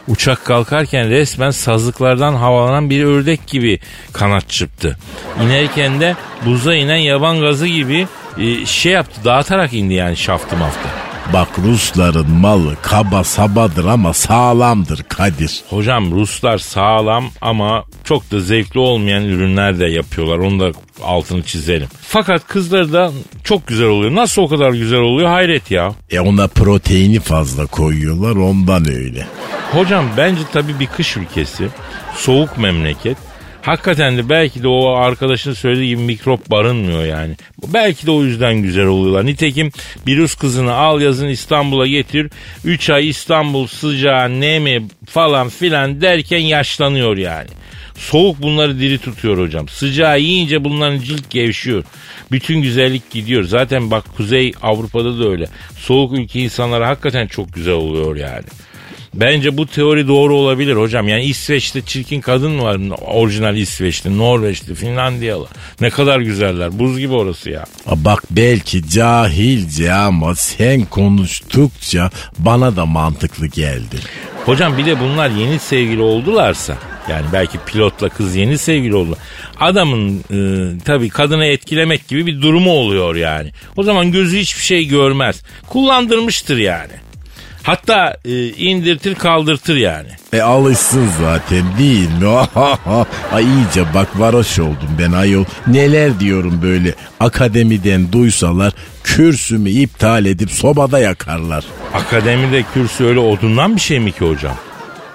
Uçak 0.08 0.46
kalkarken 0.46 1.10
resmen 1.10 1.52
sazlıklardan 1.52 2.34
havalanan 2.34 2.90
bir 2.90 3.04
ördek 3.04 3.48
gibi 3.48 3.80
kanat 4.14 4.50
çırptı. 4.50 4.98
İnerken 5.44 6.00
de 6.00 6.16
buza 6.46 6.76
inen 6.76 6.98
yaban 6.98 7.42
gazı 7.42 7.68
gibi 7.68 8.08
e, 8.38 8.66
şey 8.66 8.92
yaptı 8.92 9.22
dağıtarak 9.26 9.74
indi 9.74 9.94
yani 9.94 10.18
şaftı 10.18 10.58
maftı. 10.58 11.09
Bak 11.34 11.48
Rusların 11.64 12.32
malı 12.32 12.76
kaba 12.82 13.24
sabadır 13.24 13.86
ama 13.86 14.14
sağlamdır 14.14 15.04
Kadir. 15.04 15.62
Hocam 15.70 16.12
Ruslar 16.12 16.58
sağlam 16.58 17.26
ama 17.42 17.84
çok 18.04 18.32
da 18.32 18.40
zevkli 18.40 18.80
olmayan 18.80 19.24
ürünler 19.24 19.80
de 19.80 19.86
yapıyorlar. 19.86 20.38
Onu 20.38 20.60
da 20.60 20.72
altını 21.04 21.44
çizelim. 21.44 21.88
Fakat 22.02 22.48
kızları 22.48 22.94
da 22.94 23.12
çok 23.44 23.68
güzel 23.68 23.88
oluyor. 23.88 24.16
Nasıl 24.16 24.42
o 24.42 24.48
kadar 24.48 24.72
güzel 24.72 25.00
oluyor 25.00 25.30
hayret 25.30 25.72
ya. 25.72 25.94
E 26.12 26.20
ona 26.20 26.48
proteini 26.48 27.20
fazla 27.20 27.66
koyuyorlar 27.66 28.36
ondan 28.36 28.88
öyle. 28.90 29.28
Hocam 29.72 30.06
bence 30.18 30.42
tabii 30.54 30.80
bir 30.80 30.88
kış 30.88 31.18
ülkesi. 31.18 31.68
Soğuk 32.16 32.58
memleket. 32.58 33.18
Hakikaten 33.62 34.18
de 34.18 34.30
belki 34.30 34.64
de 34.64 34.68
o 34.68 34.94
arkadaşın 34.96 35.54
söylediği 35.54 35.90
gibi 35.90 36.02
mikrop 36.02 36.52
barınmıyor 36.52 37.06
yani. 37.06 37.36
Belki 37.68 38.06
de 38.06 38.12
o 38.12 38.24
yüzden 38.24 38.56
güzel 38.56 38.86
oluyorlar. 38.86 39.26
Nitekim 39.26 39.72
bir 40.08 40.18
Rus 40.18 40.36
kızını 40.36 40.74
al 40.74 41.02
yazın 41.02 41.28
İstanbul'a 41.28 41.88
getir. 41.88 42.32
3 42.66 42.90
ay 42.90 43.10
İstanbul 43.10 43.68
sıcağı, 43.68 44.42
nemi 44.42 44.88
falan 45.10 45.50
filan 45.50 46.02
derken 46.02 46.40
yaşlanıyor 46.40 47.18
yani. 47.18 47.50
Soğuk 47.96 48.42
bunları 48.42 48.80
diri 48.80 48.98
tutuyor 48.98 49.38
hocam. 49.38 49.68
Sıcağı 49.68 50.20
yiyince 50.20 50.64
bunların 50.64 51.00
cilt 51.00 51.30
gevşiyor. 51.30 51.84
Bütün 52.32 52.62
güzellik 52.62 53.12
gidiyor. 53.12 53.44
Zaten 53.44 53.92
bak 53.92 54.04
Kuzey 54.18 54.54
Avrupa'da 54.62 55.20
da 55.20 55.30
öyle. 55.30 55.48
Soğuk 55.78 56.14
ülke 56.14 56.40
insanlara 56.40 56.88
hakikaten 56.88 57.28
çok 57.28 57.54
güzel 57.54 57.74
oluyor 57.74 58.16
yani. 58.16 58.46
Bence 59.14 59.58
bu 59.58 59.68
teori 59.68 60.08
doğru 60.08 60.36
olabilir 60.36 60.76
hocam. 60.76 61.08
Yani 61.08 61.24
İsveç'te 61.24 61.82
çirkin 61.82 62.22
kadın 62.22 62.60
var? 62.60 62.78
Orijinal 63.02 63.58
İsveç'te, 63.58 64.18
Norveç'te, 64.18 64.76
Finlandiyalı. 64.76 65.48
Ne 65.82 65.90
kadar 65.90 66.20
güzeller. 66.20 66.80
Buz 66.80 67.00
gibi 67.00 67.14
orası 67.14 67.50
ya. 67.50 67.66
Bak 67.96 68.24
belki 68.32 68.90
cahilce 68.90 69.94
ama 69.94 70.36
sen 70.36 70.86
konuştukça 70.86 72.10
bana 72.40 72.76
da 72.76 72.86
mantıklı 72.86 73.48
geldi. 73.48 73.96
Hocam 74.46 74.78
bir 74.78 74.86
de 74.86 75.00
bunlar 75.00 75.30
yeni 75.30 75.60
sevgili 75.60 76.02
oldularsa 76.02 76.78
yani 77.10 77.26
belki 77.34 77.58
pilotla 77.66 78.10
kız 78.10 78.36
yeni 78.36 78.58
sevgili 78.58 78.96
oldu. 78.96 79.18
Adamın 79.60 80.20
e, 80.20 80.40
tabii 80.86 81.10
kadını 81.10 81.46
etkilemek 81.46 82.08
gibi 82.08 82.26
bir 82.26 82.42
durumu 82.42 82.72
oluyor 82.72 83.16
yani. 83.16 83.52
O 83.78 83.84
zaman 83.84 84.12
gözü 84.12 84.38
hiçbir 84.38 84.62
şey 84.62 84.88
görmez. 84.88 85.44
Kullandırmıştır 85.68 86.58
yani. 86.58 86.92
Hatta 87.64 88.18
e, 88.26 88.48
indirtir 88.48 89.16
kaldırtır 89.16 89.76
yani. 89.76 90.08
E 90.34 90.42
alışsın 90.42 91.08
zaten 91.22 91.64
değil 91.80 92.10
mi? 92.10 92.26
Ay 93.32 93.44
iyice 93.46 93.94
bak 93.94 94.20
varoş 94.20 94.60
oldum 94.60 94.90
ben 95.00 95.12
ayol. 95.12 95.46
Neler 95.68 96.20
diyorum 96.20 96.60
böyle 96.64 96.96
akademiden 97.20 98.12
duysalar 98.12 98.74
kürsümü 99.04 99.70
iptal 99.70 100.26
edip 100.26 100.52
sobada 100.52 101.00
yakarlar. 101.00 101.64
Akademide 101.94 102.64
kürsü 102.74 103.04
öyle 103.06 103.20
odundan 103.20 103.76
bir 103.76 103.82
şey 103.82 104.00
mi 104.00 104.12
ki 104.12 104.26
hocam? 104.26 104.56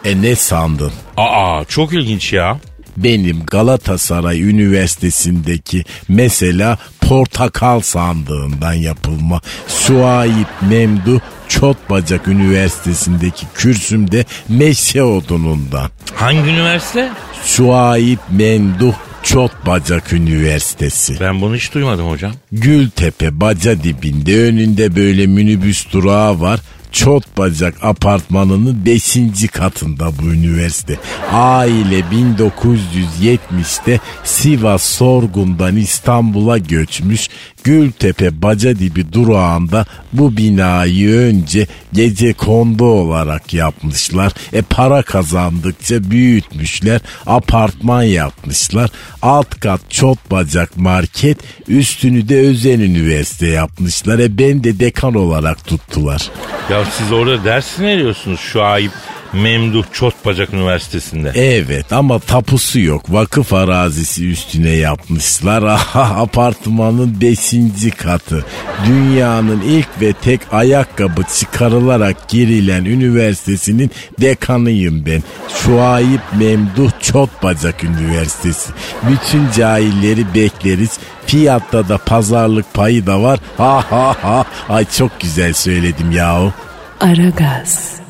E 0.05 0.23
ne 0.23 0.35
sandın? 0.37 0.93
Aa 1.17 1.65
çok 1.69 1.93
ilginç 1.93 2.33
ya. 2.33 2.59
Benim 2.97 3.47
Galatasaray 3.47 4.43
Üniversitesi'ndeki 4.43 5.85
mesela 6.09 6.79
portakal 7.09 7.81
sandığından 7.81 8.73
yapılma 8.73 9.41
Suayip 9.69 10.49
Memduh 10.71 11.21
Çotbacak 11.49 12.29
Üniversitesi'ndeki 12.29 13.47
kürsümde 13.55 14.25
meşe 14.49 15.03
odunundan. 15.03 15.91
Hangi 16.15 16.51
üniversite? 16.51 17.13
Suayip 17.45 18.21
Memduh 18.31 18.95
Çotbacak 19.23 20.13
Üniversitesi. 20.13 21.21
Ben 21.21 21.41
bunu 21.41 21.57
hiç 21.57 21.75
duymadım 21.75 22.11
hocam. 22.11 22.33
Gültepe 22.53 23.41
baca 23.41 23.83
dibinde 23.83 24.43
önünde 24.43 24.97
böyle 24.97 25.27
minibüs 25.27 25.93
durağı 25.93 26.41
var. 26.41 26.61
Çot 26.95 27.39
bacak 27.39 27.75
apartmanının 27.83 28.87
5. 28.87 29.17
katında 29.53 30.11
bu 30.23 30.27
üniversite. 30.27 30.99
Aile 31.33 32.01
1970'te 32.01 34.01
Sivas 34.25 34.83
Sorgun'dan 34.83 35.77
İstanbul'a 35.77 36.59
göçmüş. 36.59 37.29
Gültepe 37.65 38.43
Bacadibi 38.43 39.13
durağında 39.13 39.87
bu 40.13 40.37
binayı 40.37 41.11
önce 41.11 41.67
gece 41.93 42.33
kondo 42.33 42.85
olarak 42.85 43.55
yapmışlar. 43.55 44.33
E 44.53 44.63
para 44.63 45.03
kazandıkça 45.03 46.11
büyütmüşler. 46.11 47.01
Apartman 47.27 48.03
yapmışlar. 48.03 48.91
Alt 49.23 49.61
kat 49.61 49.81
çot 49.91 50.31
bacak 50.31 50.77
market 50.77 51.39
üstünü 51.69 52.29
de 52.29 52.39
özel 52.39 52.81
üniversite 52.81 53.47
yapmışlar. 53.47 54.19
E 54.19 54.39
ben 54.39 54.65
de 54.65 54.81
dekan 54.81 55.15
olarak 55.15 55.67
tuttular. 55.67 56.31
Ya 56.71 56.85
siz 56.85 57.13
orada 57.13 57.45
ders 57.45 57.81
veriyorsunuz 57.81 58.41
şu 58.41 58.63
ayıp 58.63 58.93
Memduh 59.35 59.85
Çotbacak 59.93 60.55
Üniversitesi'nde. 60.55 61.33
Evet 61.35 61.93
ama 61.93 62.19
tapusu 62.19 62.81
yok. 62.81 63.13
Vakıf 63.13 63.53
arazisi 63.53 64.29
üstüne 64.31 64.71
yapmışlar. 64.71 65.63
Apartmanın 65.95 67.21
5. 67.21 67.55
katı. 67.97 68.45
Dünyanın 68.87 69.61
ilk 69.61 69.89
ve 70.01 70.13
tek 70.13 70.41
ayakkabı 70.53 71.23
çıkarılarak 71.39 72.29
girilen 72.29 72.85
üniversitesinin 72.85 73.91
dekanıyım 74.21 75.07
ben. 75.07 75.23
Şuayip 75.63 76.21
Memduh 76.39 76.91
Çotbacak 77.01 77.85
Üniversitesi. 77.85 78.73
Bütün 79.03 79.51
cahilleri 79.57 80.35
bekleriz. 80.35 80.99
Fiyatta 81.27 81.89
da 81.89 81.99
pazarlık 81.99 82.75
payı 82.75 83.07
da 83.07 83.23
var. 83.23 83.41
Ha 83.57 83.85
ha 83.91 84.17
ha. 84.23 84.45
Ay 84.69 84.85
çok 84.85 85.21
güzel 85.21 85.53
söyledim 85.53 86.11
yahu. 86.11 86.53
Aragaz. 87.01 88.04